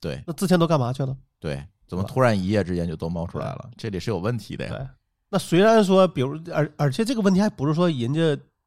[0.00, 1.16] 对，那之前都干嘛去了？
[1.40, 3.70] 对，怎么突然一夜之间就都冒出来了？
[3.76, 4.70] 这里是有问题的呀。
[4.70, 4.86] 对，
[5.28, 8.20] 那虽然说，比如而而且这个问题还不是说人家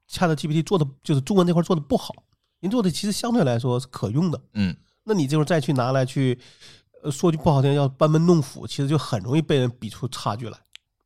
[0.09, 2.13] Chat GPT 做的就是中文这块做的不好。
[2.61, 6.37] 您做的其实相对来说是可用的，嗯，那你这会儿再去拿来去，
[7.03, 10.57] 呃，说句不好听，要班门弄斧，其实就很容易被人比出差距来。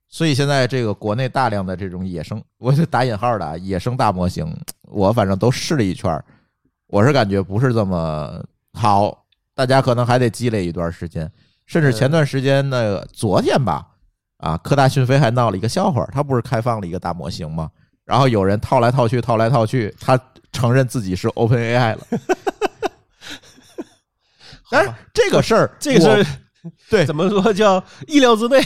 [0.09, 6.23] 所以现在这个国内大量的这种野生，我是打引号的野生大模型，我反正都试了一圈，
[6.87, 8.43] 我是感觉不是这么
[8.73, 9.25] 好，
[9.55, 11.31] 大家可能还得积累一段时间。
[11.65, 13.87] 甚至前段时间那个昨天吧，
[14.37, 17.71] 啊，科大讯飞还闹了一个笑话，他不是开放了一个大模型吗？
[18.05, 20.19] 然后有人套来套去，套来套去，他。
[20.53, 22.07] 承认自己是 Open AI 了，
[24.69, 26.23] 但是这个事儿，这个事儿，
[26.91, 28.61] 对，怎么说叫意料之内？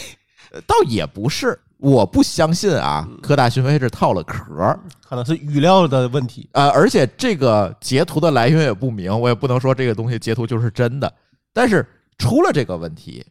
[0.67, 3.07] 倒也不是，我不相信啊。
[3.23, 4.77] 科大讯飞是套了壳，
[5.07, 6.67] 可能是语料的问题啊。
[6.71, 11.11] 而且这个截图的来源也不明，我也不能说这个东西截图就是真的。
[11.53, 13.25] 但是出了这个问题，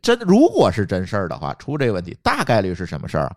[0.00, 3.34] 真如果是真事儿的话，出这个问题大概率是什么事儿啊？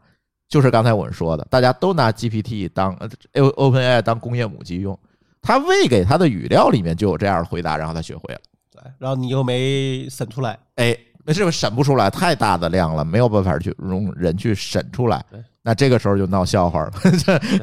[0.49, 2.93] 就是刚才我们说的，大家都拿 GPT 当
[3.33, 4.97] OpenAI 当工业母机用，
[5.41, 8.41] 他喂给他的语料里面就有这样的回答，然后他学会了。
[8.71, 15.43] 对然后你又没审出来，哎，那这个审不出来，太大的量了，没有办法去用人去审出来对。
[15.61, 16.91] 那这个时候就闹笑话了，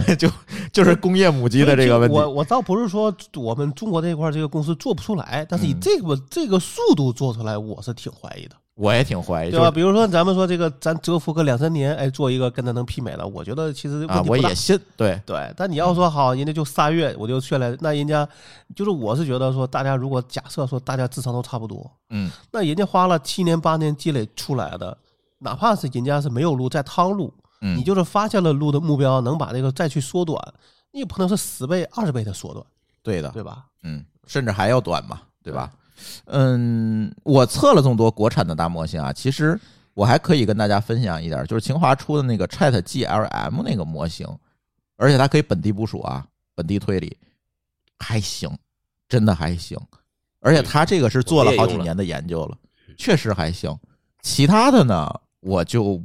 [0.06, 0.28] 这 就
[0.70, 2.14] 就是工业母机的这个问题。
[2.14, 9.70] 我我倒不是说我们中国这块这个公司做不出来，但是以嗯这个、这个速度做出来，我是挺怀疑的，我也挺怀疑，对吧？
[9.70, 18.28] 比如说咱们说这个，咱蛰伏个两三年，哎，做一个跟他能媲美了，我觉得其实问啊，我也信，对，对，但你要说好，人家就仨月我就去了，那人家
[18.74, 24.96] 就是我是觉得说，大家如果假设说大家智商都差不多，嗯，那人家花了七年八年积累出来的，
[25.38, 30.38] 哪怕是人家是没有路在趟路，嗯你就是发现了路的目标，能把这个再去缩短，
[30.92, 32.62] 你也不能是十倍二十倍的缩短，
[33.02, 33.64] 对的，对吧？
[33.84, 35.72] 嗯，甚至还要短嘛，对吧？
[36.26, 39.58] 嗯，我测了这么多国产的大模型啊，其实
[39.94, 44.26] 我还可以跟大家分享一点，就是清华出的那个 Chat GLM 那个模型，
[44.96, 47.16] 而且它可以本地部署啊，本地推理，
[47.98, 48.50] 还行，
[49.08, 49.78] 真的还行。
[50.40, 52.56] 而且它这个是做了好几年的研究了，
[52.96, 53.76] 确实还行。
[54.22, 56.00] 其他的呢，我就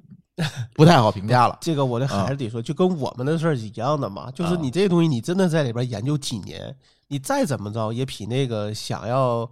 [0.73, 1.57] 不太好评价了。
[1.61, 6.75] 这个我这还是得说，就跟我们的事儿一样的嘛，就是你这东西你真的在里边研究几年，
[7.07, 9.47] 你再怎么着也比那个想要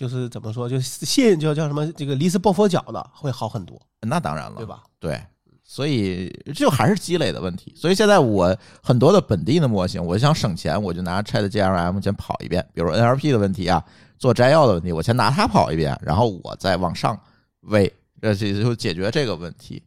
[0.00, 4.64] 就是怎么说，就现叫叫什么这个临时抱佛脚的会好很多，那当然了，对？
[4.64, 4.82] 吧？
[4.98, 5.22] 对，
[5.62, 7.74] 所以这就还是积累的问题。
[7.76, 13.84] 所以现在我很多的本地的模型，我想省钱，我就拿 Chat GLM 先跑一遍，比如 NLP 的问题啊，
[14.16, 17.20] 做摘要的问题，我先拿它跑一遍，然后我再往上
[17.64, 17.92] 喂，
[18.22, 19.82] 这这就解决这个问题。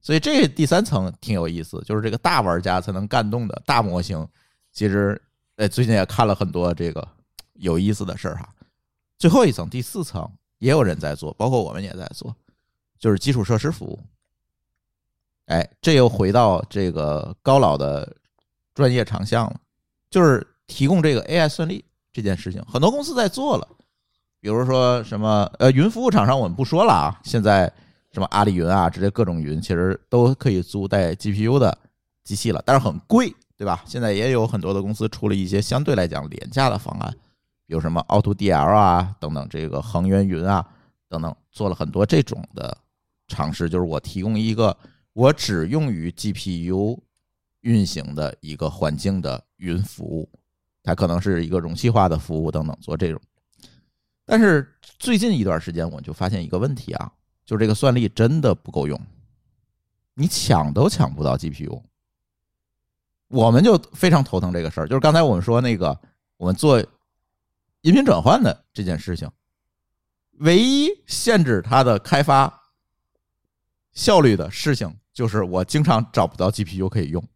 [0.00, 4.26] 所以这第三层挺有意思，就是这个大玩家才能干动的大模型。
[4.72, 5.20] 其实，
[5.56, 7.06] 哎，最近也看了很多这个
[7.56, 8.48] 有意思的事儿哈。
[9.20, 10.26] 最后一层，第四层
[10.58, 12.34] 也有人在做，包括我们也在做，
[12.98, 14.00] 就是基础设施服务。
[15.44, 18.16] 哎，这又回到这个高老的
[18.72, 19.60] 专业长项了，
[20.08, 23.68] 就是提供这个 AI 算力这件事情，很多公司在做了，
[24.40, 27.70] 比如说什么呃云服务厂商我们不说了啊，现在
[28.12, 31.76] 什么阿里云啊，这些各种云其实都可以租带 GPU 的
[32.24, 33.84] 机器了，但是很贵，对吧？
[33.86, 37.14] 现在也有很多的公司出了一些相对来讲廉价的方案，
[37.70, 40.66] 有什么 AutoDL 啊等等，这个恒源云啊
[41.08, 42.76] 等等，做了很多这种的
[43.28, 44.76] 尝试，就是我提供一个
[45.12, 46.98] 我只用于 GPU
[47.60, 50.28] 运行的一个环境的云服务，
[50.82, 53.20] 它可能是一个容器化的服务等等，做这种。
[54.24, 54.68] 但是
[54.98, 57.12] 最近一段时间，我就发现一个问题啊，
[57.46, 59.00] 就是这个算力真的不够用，
[60.14, 61.80] 你抢都抢不到 GPU。
[63.28, 65.96] 我们就非常头疼这个事儿，就是刚才我们说那个，
[66.36, 66.84] 我们做
[67.82, 69.30] 音频转换的这件事情，
[70.40, 72.62] 唯一限制它的开发
[73.92, 77.26] 效率的事情，就是我经常找不到 GPU 可以用。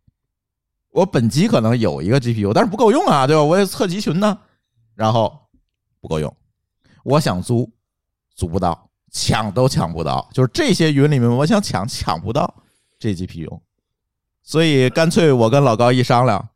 [0.90, 3.42] 我本机可能有一个 GPU，但是不够用啊，对吧？
[3.42, 4.38] 我也测集群呢，
[4.94, 5.48] 然后
[6.00, 6.36] 不够用。
[7.02, 7.72] 我想租，
[8.36, 12.62] 租不到，抢都抢不到，就是这些云里面，我想抢抢不到
[12.98, 13.60] 这 GPU，
[14.42, 16.50] 所以干脆我跟老高一商量，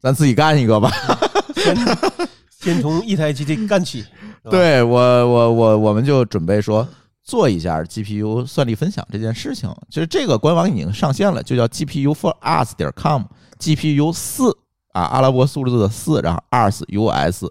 [0.00, 0.90] 咱自己干一个吧。
[2.64, 4.02] 先先从一台机器干起，
[4.50, 6.86] 对我我我我们就准备说
[7.22, 9.70] 做一下 GPU 算力分享这件事情。
[9.90, 14.56] 其实这个官网已经上线了，就叫 GPU for us 点 com，GPU 四
[14.92, 17.44] 啊，阿拉伯数字的四，然后 us us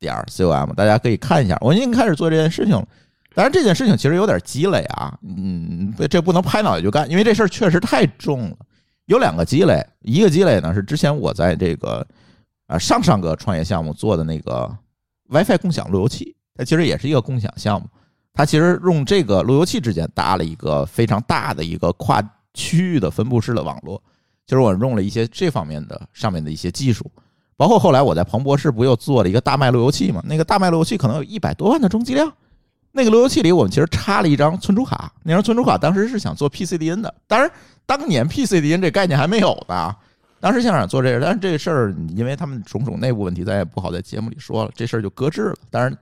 [0.00, 1.58] 点 com，大家可以看一下。
[1.60, 2.88] 我已经开始做这件事情了。
[3.34, 8.56] 当然，这件事情其实有点积累啊，嗯，这不能拍脑袋就干，因为这事儿确实太重了。
[9.04, 12.06] 有两个积累，一个积累呢是之前我在这个
[12.66, 14.70] 啊上上个创业项目做的那个
[15.28, 17.88] WiFi 共享路由器，它其实也是一个共享项目。
[18.32, 24.02] 它其实用这个路由器之间搭了一个非常大的一个跨区域的分布式的网络。
[24.46, 27.10] 就是我用了一些这方面的上面的一些技术，
[27.56, 30.22] 包括后来我在彭博士不又做了一个大麦路由器嘛？
[30.24, 32.32] 那个大麦路由器可能有一百多万的中继量。
[32.92, 35.12] 那个路由器里，我们其实插了一张存储卡。
[35.24, 37.50] 那张存储卡当时是想做 PCDN 的，当然
[37.84, 39.96] 当年 PCDN 这概念还没有呢。
[40.46, 45.56] 当时想想做这个，但是这个事儿因为他们种种内部问题，咱也不好在节目里说了，这事儿就搁置了。
[45.72, 45.92] 当然，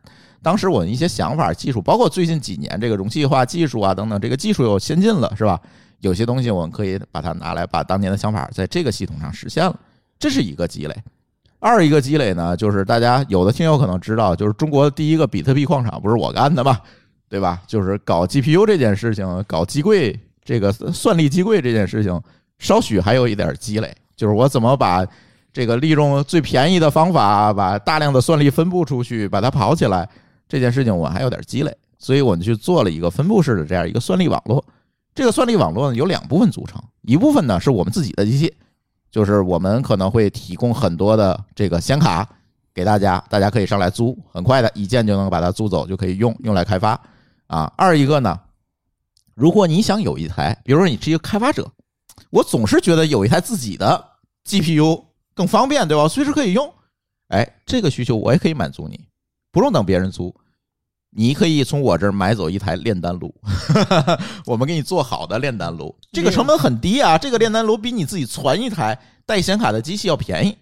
[0.43, 5.59] 当时我的一些想法、技术，包括最近几年这个容器化技术啊等等，这个技术又先进了，是吧？
[6.01, 9.75] 有些东西我们可以把它拿来，把当年的想法在这个系统上实现了，
[10.19, 10.95] 这是一个积累。
[11.59, 16.79] 二一个积累呢，就是大家有的听友可能知道，就是中国第一个比特币矿场不是我干的嘛，
[17.31, 17.63] 对吧？
[17.67, 22.21] 就是搞 GPU 这件事情，搞机柜这个算力机柜这件事情，
[22.59, 25.07] 稍许还有一点积累，就是我怎么把
[25.53, 30.09] 这个利用最便宜的方法，把大量的算力分布出去，把它跑起来，
[30.49, 34.65] 这件事情我还有点积累，所以我们去做了一个分布式的这样一个算力网络。
[35.15, 38.53] 这个算力网络呢，有两部分组成，一部分呢是我们自己的机器，
[39.12, 42.29] 就是我们可能会提供很多的这个显卡，
[42.75, 47.01] 给大家，大家可以上来租，很快的一键就能把它租走，就可以用用来开发
[47.47, 47.73] 啊。
[47.77, 48.37] 二一个呢，
[49.37, 51.71] 如果你想有一台，比如说你是一个开发者，
[52.35, 54.09] 我总是觉得有一台自己的
[54.45, 55.05] GPU
[55.35, 56.09] 更方便，对吧？
[56.09, 56.68] 随时可以用。
[57.28, 58.99] 哎，这个需求我也可以满足你，
[59.53, 60.35] 不用等别人租，
[61.11, 63.32] 你可以从我这儿买走一台炼丹炉，
[64.47, 67.16] 我们给你做好的炼丹炉，这个成本很低啊。
[67.16, 70.59] 这个炼丹炉比你自己攒一台带显卡的机器要便宜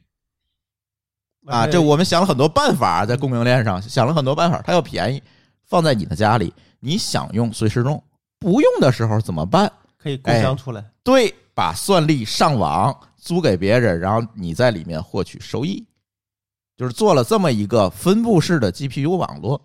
[1.47, 1.67] 啊。
[1.67, 5.23] 这我们想了很多办法，在供应链上想了很多办法，它要便宜，
[5.65, 8.05] 放在你的家里，你想用随时用，
[8.39, 9.73] 不用的时候怎么办？
[9.97, 10.85] 可以共享出来。
[11.05, 15.87] 对，把算力上网租给别人，然后你在里面获取收益。
[16.75, 19.61] 就是做了这么一个分布式的 GPU 网络，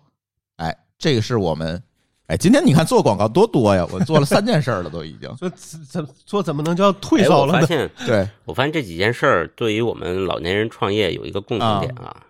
[0.56, 1.82] 哎，这个是我们，
[2.26, 5.34] 哎，今天你看做广告多多呀，我做了三件事了，都已经。
[5.36, 5.50] 说
[5.88, 7.58] 怎做怎么能叫退烧了呢？
[7.58, 12.24] 我发现，对我发现这几件事儿对于我们老年人创业有一个共同点啊，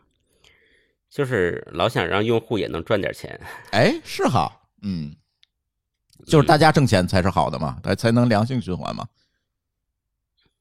[1.11, 3.39] 就是老想让用户也能赚点钱。
[3.73, 4.51] 哎，是哈，
[4.83, 5.15] 嗯，
[6.25, 9.05] 就是大家挣钱才是好的嘛，才才能良性循环嘛。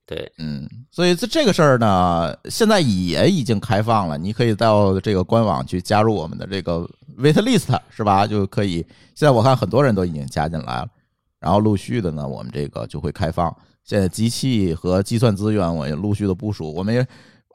[0.07, 8.25] 对，嗯，所以这这个事儿呢，现在也已经开放了，你可以到这个官网去加入我们的这个 wait list，是吧？
[8.25, 8.75] 就可以。
[9.15, 10.87] 现在我看很多人都已经加进来了，
[11.41, 13.53] 然后陆续的呢，我们这个就会开放。
[13.83, 16.73] 现在机器和计算资源我也陆续的部署。
[16.73, 17.05] 我们也，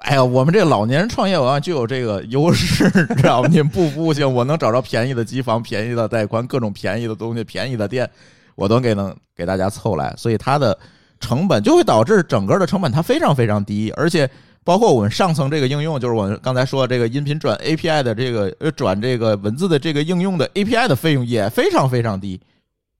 [0.01, 3.49] 哎呀，我们这老年人创业往往就有这个优势，你知道吗？
[3.51, 8.07] 你不服行，我能找着便宜的机房、便宜的带宽、各种便宜的东西、便宜的店，
[8.55, 10.15] 我都给能给大家凑来。
[10.19, 10.79] 所以它的。
[11.23, 14.29] 成本就会导致整个的成本它非常非常低，而且
[14.65, 22.41] 包括我们上层这个应用，就是我们刚才说的这个音频转 API 的这个呃转这个文字的这个应用的 API 的费用也非常非常低，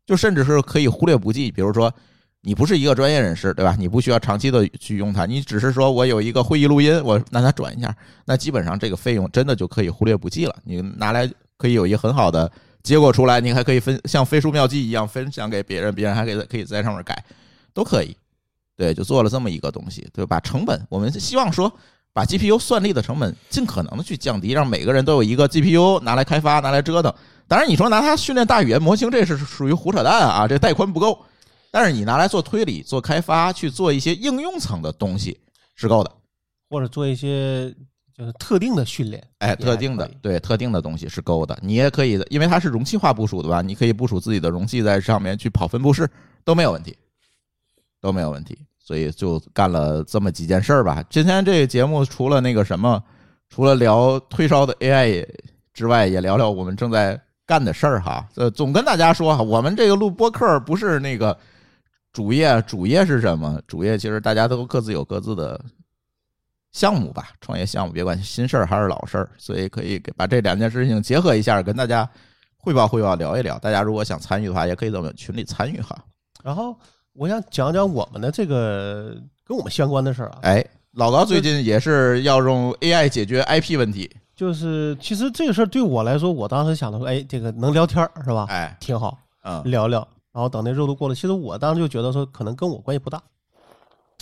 [0.07, 1.51] 就甚至是可以忽略不计。
[1.51, 1.93] 比如说
[2.41, 3.77] 你不是一个专业人士，对吧？
[3.79, 7.95] 你不需要长期的去用它，你只是说我有一个会议录音，我让它转一下，
[8.25, 10.57] 那基本上这个费用真的就可以忽略不计了。
[10.65, 12.51] 你拿来可以有一个很好的
[12.83, 17.25] 结果出来，你还可以分像飞书妙记一样分享给别人，别人还可以可以在上面改。
[17.73, 18.17] 都可以，
[18.77, 21.73] 对，就做了这么一个东西，对，把成本，我们希望说
[22.13, 27.13] 把 GPU 算力的成本尽可能的去降低，让每个人都有一个 GPU 拿来开发，拿来折腾。
[27.49, 31.19] 当然，你说拿它训练大语言模型，这是属于胡扯淡啊，这带宽不够。
[31.71, 35.39] 但是你拿来做推理、做开发、去做一些应用层的东西
[35.75, 36.13] 是够的，
[36.69, 37.75] 或者做一些
[38.15, 41.59] 就是特定的训练，哎，特定的对特定的东西是够的。
[41.63, 43.63] 你也可以的，因为它是容器化部署的吧？
[43.63, 46.07] 你可以部署自己的容器在上面去跑分布式
[46.45, 46.95] 都没有问题。
[48.03, 51.03] 都没有问题，所以就干了这么几件事儿吧。
[51.09, 53.01] 今天这个节目除了那个什么，
[53.49, 55.25] 除了聊退烧的 AI
[55.73, 58.29] 之外，也聊聊我们正在干的事儿哈。
[58.35, 61.39] 呃，总跟大家说哈，我们这个录播客不是那个
[62.13, 63.63] 主业，主业是什么？
[63.69, 65.65] 主业其实大家都各自有各自的
[66.73, 72.09] 项目吧，创业项目，别管新事儿还是老事儿，所以可以给把这两件事情结合一下，跟大家
[72.57, 73.61] 汇报汇报，聊一聊。
[73.61, 75.97] 大家如果想参与的话，也可以在我们群里参与哈。
[76.43, 76.77] 然后。
[77.15, 80.39] 我想讲讲我们的这个跟我们相关的事儿啊。
[80.43, 84.11] 哎，老高最近也是要用 AI 解决 IP 问题。
[84.35, 88.47] 就是其实这个事儿对我来说，我当时想的说，哎，这个能聊天是吧？
[88.49, 90.07] 哎，挺好，嗯，聊聊。
[90.33, 93.23] 然后等那热度过了，其实我当时就觉得说，可能跟我关系不大，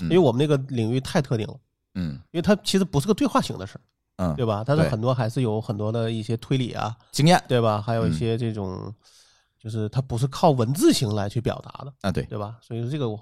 [0.02, 1.54] 因为我们那个领域太特定了。
[1.94, 3.80] 嗯，因为它其实不是个对话型的事儿，
[4.16, 4.64] 嗯，对吧？
[4.66, 7.80] 但是很多还是有很多的一些推理啊、经验，对吧？
[7.80, 8.92] 还有一些这种，
[9.60, 12.56] 就是它不是靠文字型来去表达的啊，对，对吧？
[12.62, 13.20] 所以说这个我。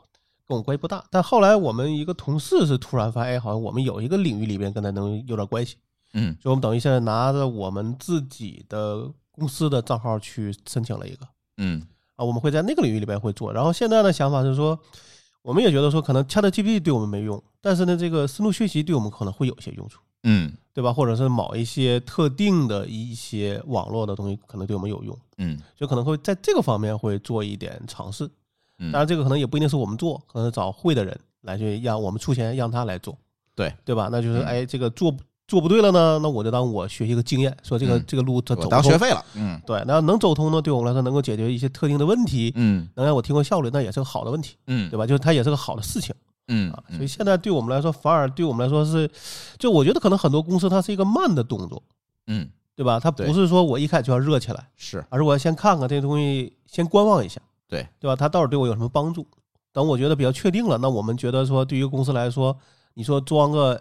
[0.49, 5.77] 跟我关系不大，但后来我们一个同事是突然发现，哎，好像我们有一个领域里边跟它能有点关系，
[6.15, 11.29] 嗯，所以我们等于现在拿着我们自己的公司的账号去申请了一个，
[11.59, 11.87] 嗯，
[12.17, 13.53] 啊，我们会在那个领域里边会做。
[13.53, 14.79] 然后现在的想法是说，
[15.43, 20.93] 我们也觉得说，可能 ChatGPT 对我们没用，但是呢，这个深度学习对我们可能会有一些用处，嗯，对吧？
[20.93, 28.29] 或者是某一些特定的一些网络的东西，可能对我们有用，嗯，就可能会在这个方面会做一点尝试。
[28.79, 33.19] 当然，这个可能也不一定是我们做，可能是找会的人来去让我们出钱让他来做，
[33.57, 33.73] 对。
[33.85, 34.09] 对吧？
[34.13, 35.13] 那就是哎，这个做
[35.49, 45.07] 做不对了呢，那我就当我学习个经验，说这个这个路它走当学费了，嗯，对，那能走通呢，对我们来说能够解决一些特定的问题，嗯，能让我提高效率，那也是个好的问题，嗯，对吧？
[45.07, 46.15] 就是它也是个好的事情，
[46.49, 49.09] 嗯啊，所以现在对我们来说，反而对我们来说是，
[49.59, 51.83] 就我觉得可能很多公司它是一个慢的动作，
[52.27, 52.99] 嗯，对吧？
[52.99, 58.17] 它不是说我一开始就要热起来，是，而是我要先看看这东西，先观望一下，对，对吧？
[58.17, 59.27] 它到底对我有什么帮助？
[59.73, 62.57] 等我觉得比较确定了，那我们觉得说，对于公司来说，
[62.95, 63.81] 你说装个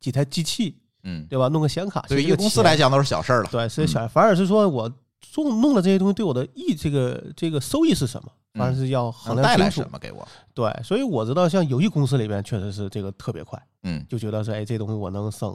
[0.00, 1.48] 几台机器，嗯，对吧？
[1.48, 3.48] 弄个显卡，对于一个公司来讲都是小事儿了。
[3.50, 4.90] 对，是小，反而是说我
[5.20, 8.30] 做弄了这些东西对我的益，这个这个收益是什么？
[8.54, 9.82] 反而是要衡量清楚。
[9.82, 10.26] 什么给我？
[10.54, 15.54] 对，所以我知道，像游戏公司里边确实是这个特别快，嗯，就觉得说，哎，这东西我能省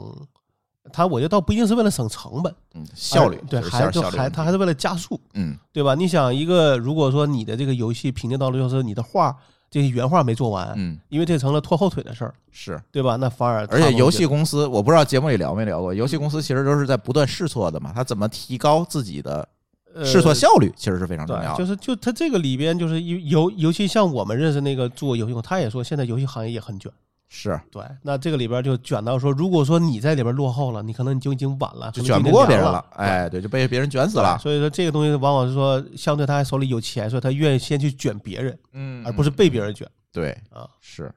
[0.92, 5.94] 它我觉得倒不一定是为了省成本，嗯，效率对，就是还就还它还是为了加速，嗯对吧？
[5.94, 9.36] 你想一个，如果说你的这个游戏评定到了就是你的画
[9.70, 12.80] 这些原画没做完，嗯因为这成了拖后腿的事儿，是。
[12.90, 13.16] 对吧？
[13.16, 19.46] 那反而而且游戏公司，我不知道节目里聊没聊过，游戏公司其实都是在不断试错的嘛，他怎么提高自己的呃
[20.04, 21.56] 试错效率，其实是非常重要对，的。
[21.58, 26.90] 就是就它这个里边就是尤尤尤其像我们认识那个做游戏，他也说现在游戏行业也很卷。
[27.32, 32.84] 是对，那这个里边就卷到说，如果说你在里边落后了，你可能你就已经晚了，就卷不过别人了，。
[32.96, 34.36] 哎，对，就被别人卷死了。
[34.38, 40.68] 所以说这个东西往往是说，相对他手里有钱，所以他愿意先去卷别人，嗯而不是被别人卷对啊。
[40.80, 41.12] 是。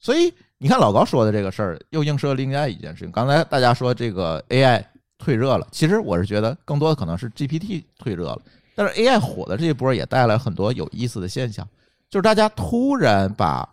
[0.00, 3.12] 所以你看老高说的这个事儿，又映射另外一件事情。
[3.12, 4.82] 刚才大家说这个 AI
[5.18, 8.38] 退热了，其实我是觉得更多的可能是 GPT 退热了。
[8.74, 11.66] 但是 AI 火的这一波也带来很多有意思的现象，
[12.10, 13.68] 就是大家突然把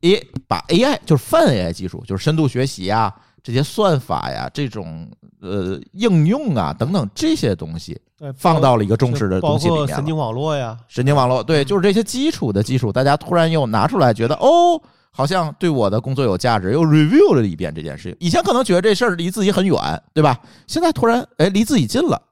[0.00, 5.08] A 把 AI 就是泛 AI 技术，就是深度学习啊、这些算法呀、这种
[5.40, 8.00] 呃应用啊等等这些东西，
[8.36, 14.82] 放到了一个重视的东西里面神经网络呀，神经网络，对，就是这些基础的技术，大家突然又拿出来，觉得哦，
[15.14, 18.16] 好像对我的工作有价值，又 review 了一遍这件事情。
[18.18, 20.40] 以前可能觉得这事儿离自己很远，对吧？
[20.66, 22.30] 现在突然哎离自己近了，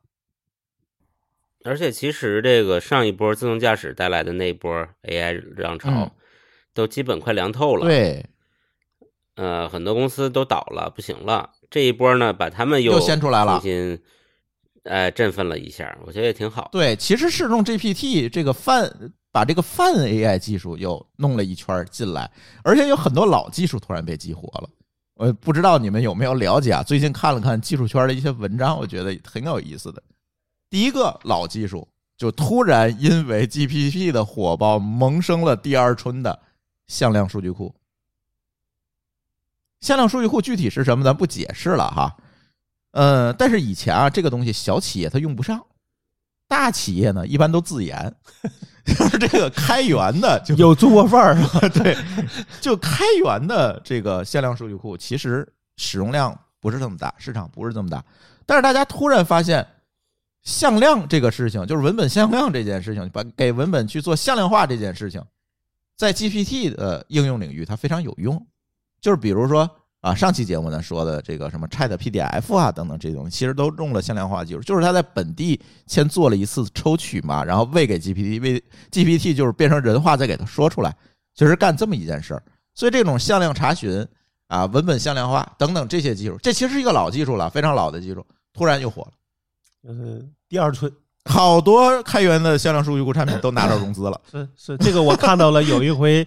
[1.62, 6.11] 而且其实这个上一波自动驾驶带来的那一波 AI 浪潮嗯，
[6.72, 8.24] 都基本快凉透了。，对，
[9.37, 11.51] 呃，很多公司都倒了，不行了。
[11.68, 14.01] 这一波呢，把他们又掀出来了重新，
[14.85, 16.70] 呃，振奋了一下，我觉得也挺好。
[16.72, 22.31] 对，其实是用 GPT 这个泛把这个泛 AI 技术又弄了一圈进来，
[22.62, 24.68] 而且有很多老技术突然被激活了。
[25.14, 26.83] 我不知道你们有没有了解啊？
[26.83, 30.03] 最近看了看技术圈的一些文章，我觉得很有意思的。
[30.70, 36.39] 第一个老技术就突然因为 GPT 的火爆萌生了第二春的
[36.87, 37.74] 向量数据库。
[39.81, 42.16] 向量数据库具体是什么，咱不解释了哈。
[42.93, 45.64] 呃，但是以前啊，这个东西小企业它用不上，
[46.51, 48.13] 大企业呢一般都自研，
[48.85, 51.69] 就是这个开源的就有中国范儿是吧？
[51.71, 51.97] 对，
[52.61, 55.47] 就开源的这个向量数据库，其实
[55.77, 58.05] 使用量不是这么大，市场不是这么大。
[58.45, 59.65] 但是大家突然发现，
[60.43, 65.23] 向量这个事情，就是文本向量这件事情，把给文本去做向量化这件事情，
[65.97, 68.45] 在 GPT 的应用领域它非常有用。
[69.01, 69.71] 就是比如说
[70.01, 80.97] 啊，上期节目呢说的这个什么 Chat PDF 啊等等这些东西，其实都用了向量化技术，就是它在本地先做了一次抽取嘛，然后喂给 GPT，喂 GPT 就是变成人话再给它说出来，
[81.35, 82.43] 就是干这么一件事儿。
[82.75, 84.07] 所以这种向量查询
[84.49, 89.13] 啊、文本向量化等等这些技术，这其实是一个老技术了，非常老的技术，突然又火了。
[89.83, 90.91] 就是第二春，
[91.27, 96.27] 好多开源的向量数据库产品都拿到融资了是是这个我看到了，有一回，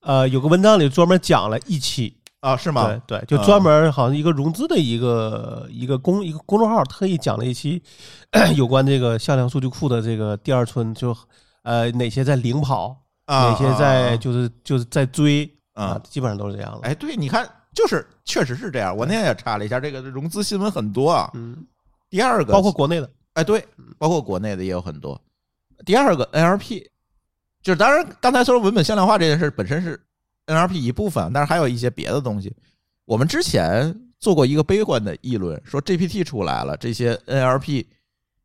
[0.00, 2.56] 呃，有个文章里专门讲了一期，啊？
[2.56, 2.88] 是吗？
[3.06, 7.82] 对对，就专门好像一个融资的一个一个公一个公众号特意讲了一期
[8.56, 11.16] 有关这个向量数据库的这个第二春，就
[11.62, 16.88] 呃哪些在领跑，啊，哪些在啊就是就是在追啊啊，基本上都是这样的。
[16.88, 18.96] 哎，对，你看，就是确实是这样。
[18.96, 21.30] 我那天也查了一下，这个融资新闻很多啊。
[21.34, 21.56] 嗯，
[22.08, 23.64] 第二个，包括国内的，哎，对，
[23.98, 25.20] 包括国内的也有很多。
[25.86, 26.86] 第二个 NLP，
[27.62, 29.98] 就是当然刚才说文本向量化这件事本身是
[30.50, 32.54] NLP 一部分，但是还有一些别的东西。
[33.04, 37.86] 我们之前做过一个悲观的议论，说 GPT 出来了，这些 NLP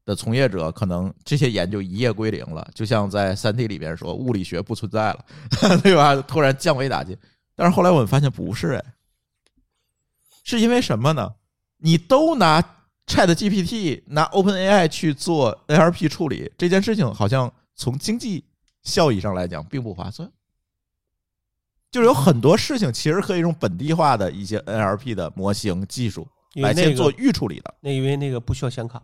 [0.05, 5.25] 的从业者可能这些研究一夜归零了，就像在三 D 里边说物理学不存在了，
[5.81, 6.15] 对吧？
[6.21, 7.17] 突然降维打击。
[7.55, 8.83] 但是后来我们发现不是，哎，
[10.43, 11.33] 是因为什么呢？
[11.77, 12.61] 你都拿
[13.07, 18.43] Chat GPT、拿 OpenAI 去做 NLP 处理，这件事情好像从经济
[18.83, 20.29] 效益上来讲并不划算。
[21.95, 29.01] 就是有很多事情其实可以用本地化的一些 NLP 的模型技术来先做预处理的，那因为那个不需要显卡，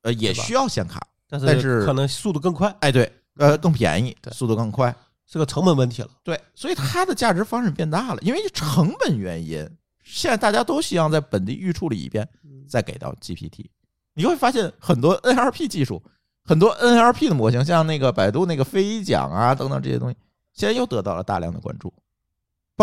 [0.00, 6.08] 呃，也需要显卡，但但是可能速度更快，哎，对，呃，更便宜，速度更快，是个成本问题了。
[6.24, 9.68] 对，所以它的价值方式变大了，因为成本原因，
[10.02, 12.26] 现在大家都希望在本地预处理一遍，
[12.66, 13.66] 再给到 GPT。
[14.14, 16.02] 你会发现很多 NLP 技术，
[16.46, 20.16] 很多 NLP 的模型，像那个百度那个飞讲啊等等这些东西，
[20.54, 21.92] 现在又得到了大量的关注。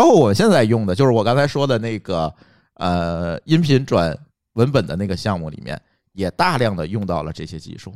[0.00, 2.34] 包括我现在用的，就是我刚才说的那个
[2.76, 4.16] 呃音频转
[4.54, 5.78] 文本的那个项目里面，
[6.14, 7.92] 也大量的用到了这些技术。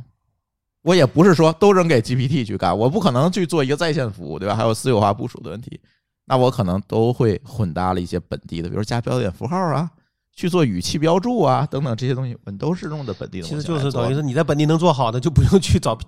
[0.82, 4.54] 我也不是说都扔给 GPT 去干，我不可能去做一个在线服务，对吧？
[4.54, 5.80] 还有私有化部署的问题，
[6.26, 9.90] 那我可能都会混搭了一些本地的，比如加标点符号啊，
[10.36, 13.62] 去做语气标注啊等等这些东西，我们都是用的本地的其实。
[13.62, 15.98] 就是等于是你在本地能做好的，就不用去找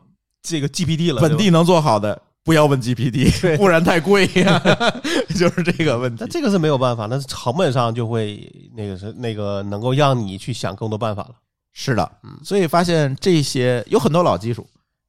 [0.43, 1.23] 这个 GPT 了。
[1.23, 4.25] 本地能做好的不要问 GPT，不然太贵。
[4.37, 4.63] 呀，
[5.37, 6.23] 就是这个问题。
[6.25, 6.29] 那。
[6.29, 11.35] 这个是没有办法，那成本上就会那个是那个能够让你去想更多办法了。
[11.73, 12.11] 是的，
[12.45, 14.65] 所以发现这些有很多老技术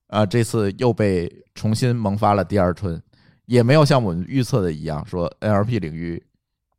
[0.08, 3.00] 啊、这次又被重新萌发了第二春，
[3.46, 6.22] 也没有像我们预测的一样说 NLP 领域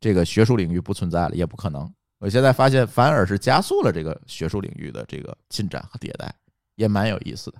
[0.01, 1.89] 这个学术领域不存在了，也不可能。
[2.19, 6.33] 我现在发现反而是加速了这个学术领域的这个进展和迭代，
[6.75, 7.57] 也蛮有意思的，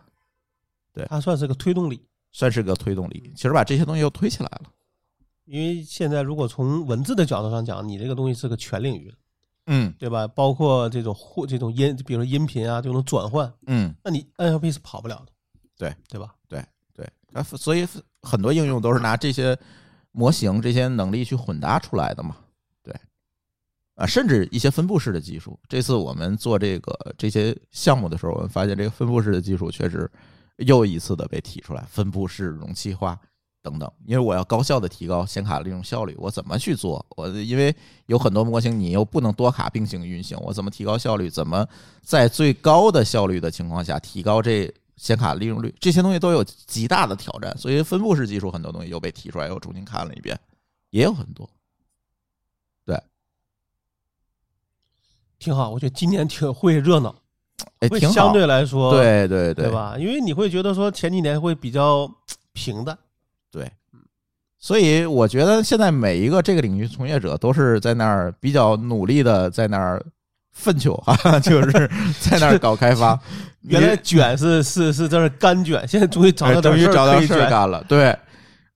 [0.93, 1.05] 对。
[1.09, 2.01] 它算是个推动力，
[2.31, 3.31] 算是个推动力。
[3.35, 4.63] 其实把这些东西又推起来了。
[5.45, 9.17] 因为现在如果从文字的角度上讲，你这个东西是个全领域的，
[9.65, 10.27] 嗯对吧？
[10.27, 15.31] 包括这种或这种音，比如说音频啊这种转换，嗯，那你 NLP 是跑不了的，
[15.75, 16.35] 对对吧？
[16.47, 16.63] 对
[16.93, 17.87] 对，啊，所以
[18.21, 19.57] 很多应用都是拿这些
[20.11, 22.37] 模型、这些能力去混搭出来的嘛。
[22.83, 22.93] 对，
[23.95, 25.59] 啊，甚至一些分布式的技术。
[25.67, 30.07] 这次我们做这个这些项目的时候，我们发现这个分布式的技术确实
[30.59, 33.19] 又一次的被提出来，分布式容器化
[33.61, 33.91] 等等。
[34.05, 37.05] 因为我要高效的提高显卡利用效率，我怎么去做？
[37.17, 41.29] 我因为有很多模型你又不能多卡并行运行，我怎么提高效率？
[41.29, 41.67] 怎么
[42.01, 45.73] 在最高的效率的情况下提高这显卡利用率？
[45.79, 50.37] 这些东西都有极大的挑战，所以分布式技术很多东西又被提出来，又重新看了一遍，
[50.89, 51.49] 也有很多。
[52.85, 53.01] 对
[55.37, 57.15] 挺好，我觉得今年挺会热闹，
[57.79, 58.07] 哎，挺好。
[58.07, 59.71] 会相对来说，对对对对？
[59.71, 59.95] 吧？
[59.97, 62.09] 因为你会觉得说前几年会比较
[62.53, 62.97] 平淡，
[63.51, 63.71] 对，
[64.57, 70.03] 所以我觉得现在每一个这个领域从业者都是在那儿比较努力的在那儿
[70.51, 71.89] 奋求 啊，就是
[72.19, 73.19] 在那儿搞开发。
[73.61, 77.49] 原来卷是是是在那干卷，现在终于找哎终于找到事儿卷。
[77.49, 78.17] 干了，对。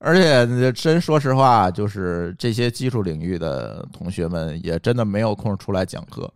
[0.06, 6.30] 而且真说实话，就是这些技术领域的同学们也真的没有空出来讲课。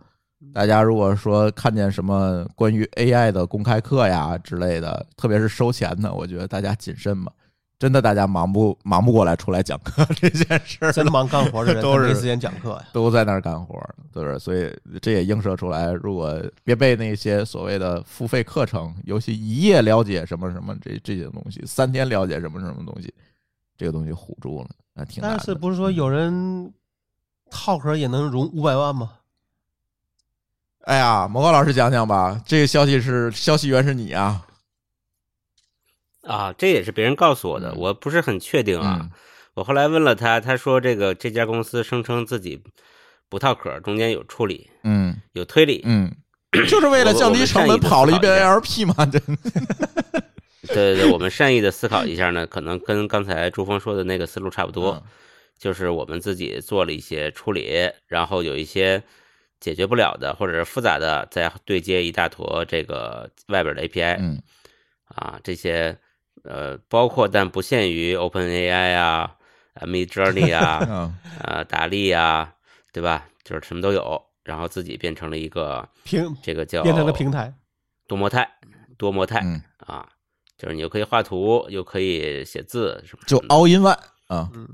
[0.58, 7.32] 大家如果说看见什么关于 AI 的公开课呀之类的，特别是收钱的，我觉得大家谨慎吧。
[7.78, 12.88] 真的，大家忙不忙不过来出来讲课 这件事儿，真忙干活的人都没时间讲课呀。
[12.92, 14.40] 都在那儿干活儿，对不是？
[14.40, 23.14] 所以这也映射出来，如果别被那些所谓的付费课程，尤其一夜了解什么什么这这些东西，三天了解什么什么东西，
[23.78, 25.34] 这个东西唬住了，那挺难。
[25.34, 26.74] 但是不是说有人
[27.52, 29.12] 套壳也能融五百万吗？
[30.88, 34.48] 哎呀，某高老师讲讲吧，这个消息是消息源是你啊，
[36.24, 37.76] 啊，这也是别人告诉我的，嗯。
[37.76, 39.00] 我不是很确定啊。
[39.02, 39.12] 嗯。
[39.54, 42.64] 我后来问了他，他说这个这家公司声称自己
[43.28, 45.18] 不套壳，中间有处理、嗯。
[45.34, 45.82] 有推理。
[45.84, 46.10] 嗯，
[46.70, 49.20] 就是为了降低成本跑了一遍 ALP 嘛， 这
[50.68, 55.04] 对对对，我们善意的思考一下呢，可能跟刚才朱峰说的那个思路差不多，嗯。
[55.60, 59.04] 就是我们自己做了一些处理，然后有一些
[59.60, 64.18] 解决不了的或者是复杂的，再对接一大坨这个外边的 API。
[64.20, 64.42] 嗯。
[65.06, 65.98] 啊，这些
[66.44, 69.36] 呃，包括但不限于 OpenAI 啊、
[69.74, 72.54] 呃 Mid Journey 啊、 嗯呃达利啊，
[72.92, 73.26] 对吧？
[73.46, 77.54] 就是什么都有，然后自己变成了一个平这个叫变成了平台，
[78.06, 78.46] 多模态，
[78.98, 80.10] 多模态、嗯，啊，
[80.58, 83.56] 就是你又可以画图，又可以写字，什么就什么的。
[83.56, 83.98] all in one
[84.28, 84.68] 啊，嗯，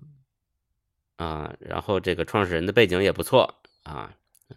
[1.17, 3.53] 啊，然后这个创始人的背景也不错
[3.83, 4.11] 啊，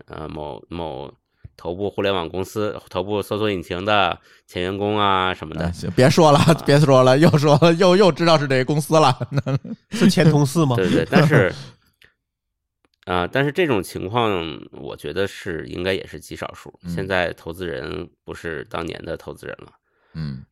[0.06, 1.12] 呃，某某
[1.56, 9.16] 头部互联网公司、头部搜索引擎的前员工啊什么的哎，行，别说了，别说了，又说了，又又知道是哪个公司了。
[9.90, 10.74] 是前同事吗？
[10.76, 11.52] 对对，但是
[13.06, 16.76] 啊、但是这种情况，我觉得是应该也是极少数。
[16.82, 19.72] 嗯现在投资人不是当年的投资人了，
[20.14, 20.44] 嗯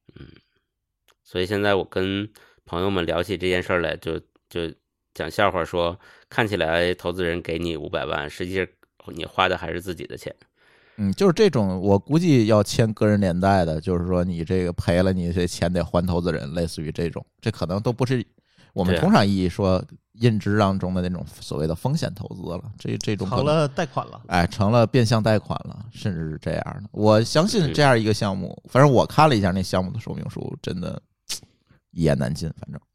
[1.25, 2.31] 所以现在我跟
[2.65, 4.73] 朋友们聊起这件事儿来，就就
[5.15, 5.99] 讲笑话说，
[6.29, 8.67] 看起来投资人给你五百万，实际上
[9.13, 10.35] 你花的还是自己的钱。
[10.97, 18.25] 嗯，就是这种，我估计要签个人连带的，就是说你这个赔了，你这钱得还投资人，类似于这种，这可能都不是
[18.73, 22.63] 我们通常意义说认知当中的那种所谓的风险投资了。
[22.79, 24.23] 这这种成了贷款了。
[24.29, 26.89] 哎，成了变相贷款了，甚至是这样的。
[26.93, 31.03] 我相信嗯这样一个项目，反正我看了一下那项目的说明书，真的
[31.91, 32.49] 一言难尽。
[32.51, 32.94] 反正，嗯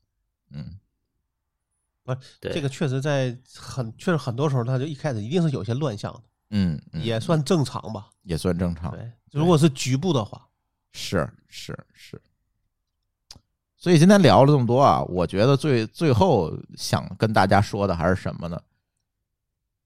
[2.39, 6.21] 对，这个确实在很确实很多时候，他就一开始一定是有些乱象的，
[6.51, 8.07] 嗯，嗯也算正常吧。
[8.23, 8.91] 也算正常。
[8.91, 10.47] 对，如果是局部的话，
[10.91, 12.21] 是是是。
[13.77, 18.61] 所以今天聊了这么多啊，我觉得最最后想跟大家说的还是什么呢？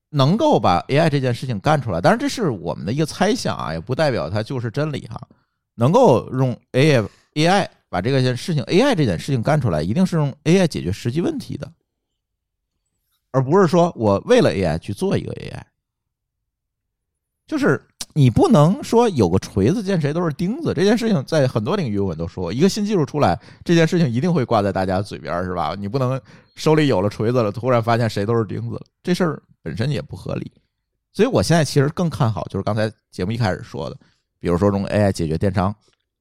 [0.10, 5.20] 能够把 AI 这件事情干出来，当然这是我们的一个猜想啊，也不代表它就是真理哈。
[5.76, 11.72] 能够用 AI AI 把这个件事情 AI 这件事情干出来，一定是用 AI 解决实际问题的，
[13.34, 15.62] 而不是说我为了 AI 去做一个 AI。
[17.46, 25.76] 就是你不能说有个锤子见谁都是钉子，这件事情在很多领域我们都说，一个新技术出来，这件事情一定会挂在大家嘴边儿，是吧？
[25.78, 26.20] 你不能
[26.56, 30.50] 手里有了锤子了，突然发现谁都是钉子了，这事儿本身也不合理。
[31.12, 33.98] 所以我现在其实更看好，就是刚才节目一开始说的，
[34.40, 35.76] 比如说用 AI 解决电商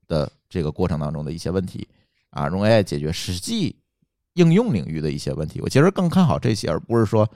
[0.09, 1.87] 的这个过程当中的一些问题
[2.31, 3.77] 啊，用 AI 解决实际
[4.35, 7.29] 应用领域的一些问题，我其实更看好这些，而不是说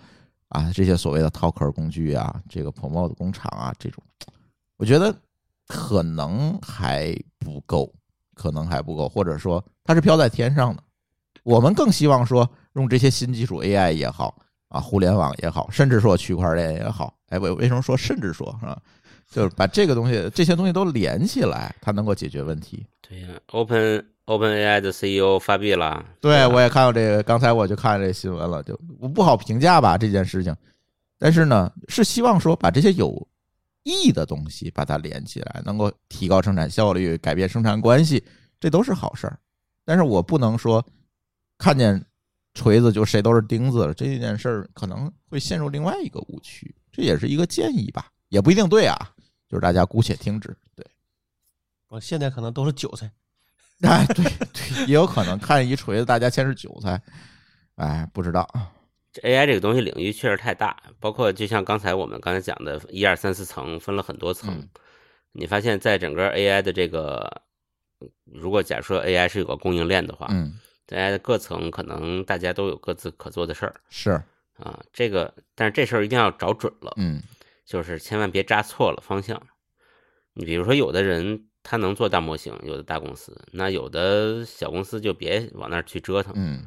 [0.48, 4.02] 啊这些所谓的套壳工具啊，这个 Promote 工厂啊这种，
[4.77, 5.14] 我觉得
[5.66, 7.93] 可能还不够，
[8.35, 10.82] 可能还不够，或者说它是飘在天上的。
[11.43, 14.36] 我们更希望说用这些新技术 AI 也好
[14.68, 18.81] 啊，互联网也好，甚至说区块链也好，哎，为为什么说甚至说啊？
[19.28, 22.86] 就是把这个东西这些东西都连起来，它能够解决问题。
[23.01, 30.55] 对呀 Open AI 的 CEO 发币了，对，我也看到这个，刚才我就看这新闻了，就我不好评价吧这件事情，
[31.19, 33.11] 但是呢，是希望说把这些有
[33.85, 38.23] 意义的东西把它连起来，能够提高生产效率，改变生产关系，
[38.59, 39.39] 这都是好事儿。
[39.85, 40.85] 但是我不能说
[41.57, 42.05] 看见
[42.55, 48.97] 锤子就谁都是钉子了，这件事儿可能会陷入另外一个误区，这也是一个建议吧，也不一定对啊，
[49.48, 50.48] 就是大家姑且听之。
[50.74, 50.85] 对，
[51.89, 53.09] 我现在可能都是韭菜，
[53.86, 57.01] 哎，对对，也有可能看一锤子，大家先是韭菜，
[57.77, 58.48] 哎，不知道。
[59.12, 64.55] 这 AI 这个东西领域确实太大，包括就像刚才我们刚才讲的，一二三四层分了很多层。
[64.55, 64.69] 嗯
[65.39, 67.31] 你发现在整个 AI 的这个，
[68.24, 74.12] 如果假设 AI 是有个供应链的话，嗯，在 AI 的各层可能大家都有各自可做的事儿是，
[74.57, 74.82] 啊。
[74.94, 77.23] 这个，但是这事儿一定要找准了，嗯
[77.66, 79.39] 就是千万别扎错了方向。
[80.32, 86.64] 你比如说，有的人他能做大模型，有的大公司，那有的小公司就别往那儿去折腾，嗯，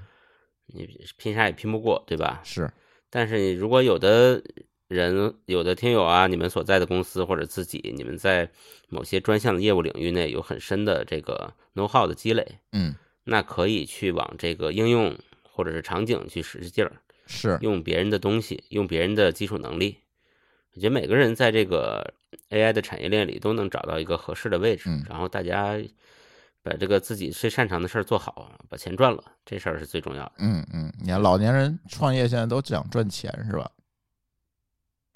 [0.67, 0.85] 你
[1.15, 2.41] 拼啥也拼不过，对吧？
[2.43, 2.69] 是，
[3.09, 4.43] 但是如果有的
[4.89, 8.51] 人、有的听友啊，你们所在的公司或者自己，你们在
[8.89, 12.93] 某些专项的业务领域内有很深的这个 know how 的积累，嗯
[13.23, 16.91] 那可以去往这个应用或者是场景去使使劲儿，
[17.25, 19.95] 是，用别人的东西，用别人的基础能力。
[20.75, 22.13] 我觉得每个人在这个
[22.49, 25.77] AI 的产业链里都能找到一个合适的位置，嗯然后大家
[26.61, 30.33] 把这个自己最擅长的事儿做好，把钱赚了，这事儿是最重要的。
[30.37, 33.69] 嗯嗯，你看老年人创业现在都讲赚钱是吧？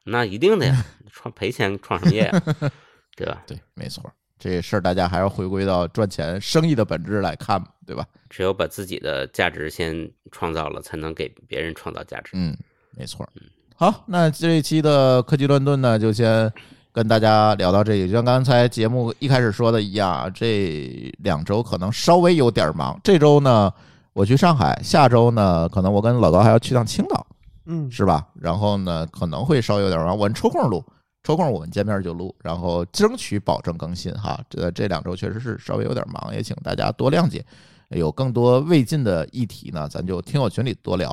[0.05, 2.41] 那一定的呀， 创赔钱创什么业呀？
[3.15, 3.43] 对吧？
[3.45, 8.05] 对，没错，这事儿大家还要回归到赚钱生意的本质来看嘛，对吧？
[8.29, 12.31] 只有把自己的价值先创造了，才能给别人创造价值。
[12.33, 12.57] 嗯，
[12.97, 13.29] 没错。
[13.75, 16.51] 好，那这一期的科技乱炖呢，就先
[16.91, 18.07] 跟大家聊到这里。
[18.07, 22.97] 就像刚才节目一开始说的一样啊，这两周可能稍微有点忙。
[23.03, 23.71] 这周呢，
[24.13, 27.25] 我去上海，下周呢，可能我跟老高还要去趟青岛，
[27.65, 28.25] 嗯，是吧？
[28.39, 30.83] 然后呢，可能会稍微有点忙，我们抽空录，
[31.23, 34.39] 抽空我们见面就录，然后争取保证更新哈。
[34.49, 37.43] 这这两周确实是稍微有点忙，也请大家多谅解。
[37.89, 41.09] 有更多未尽的议题呢，咱就听友群里多聊，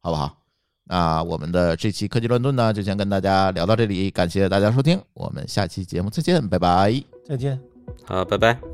[0.00, 0.36] 好不好？
[0.86, 7.02] 那我们的这期科技乱炖呢，就先跟大家聊到这里，感谢大家收听，我们下期节目再见，拜拜。
[7.26, 7.58] 再见。
[8.04, 8.73] 好，拜拜。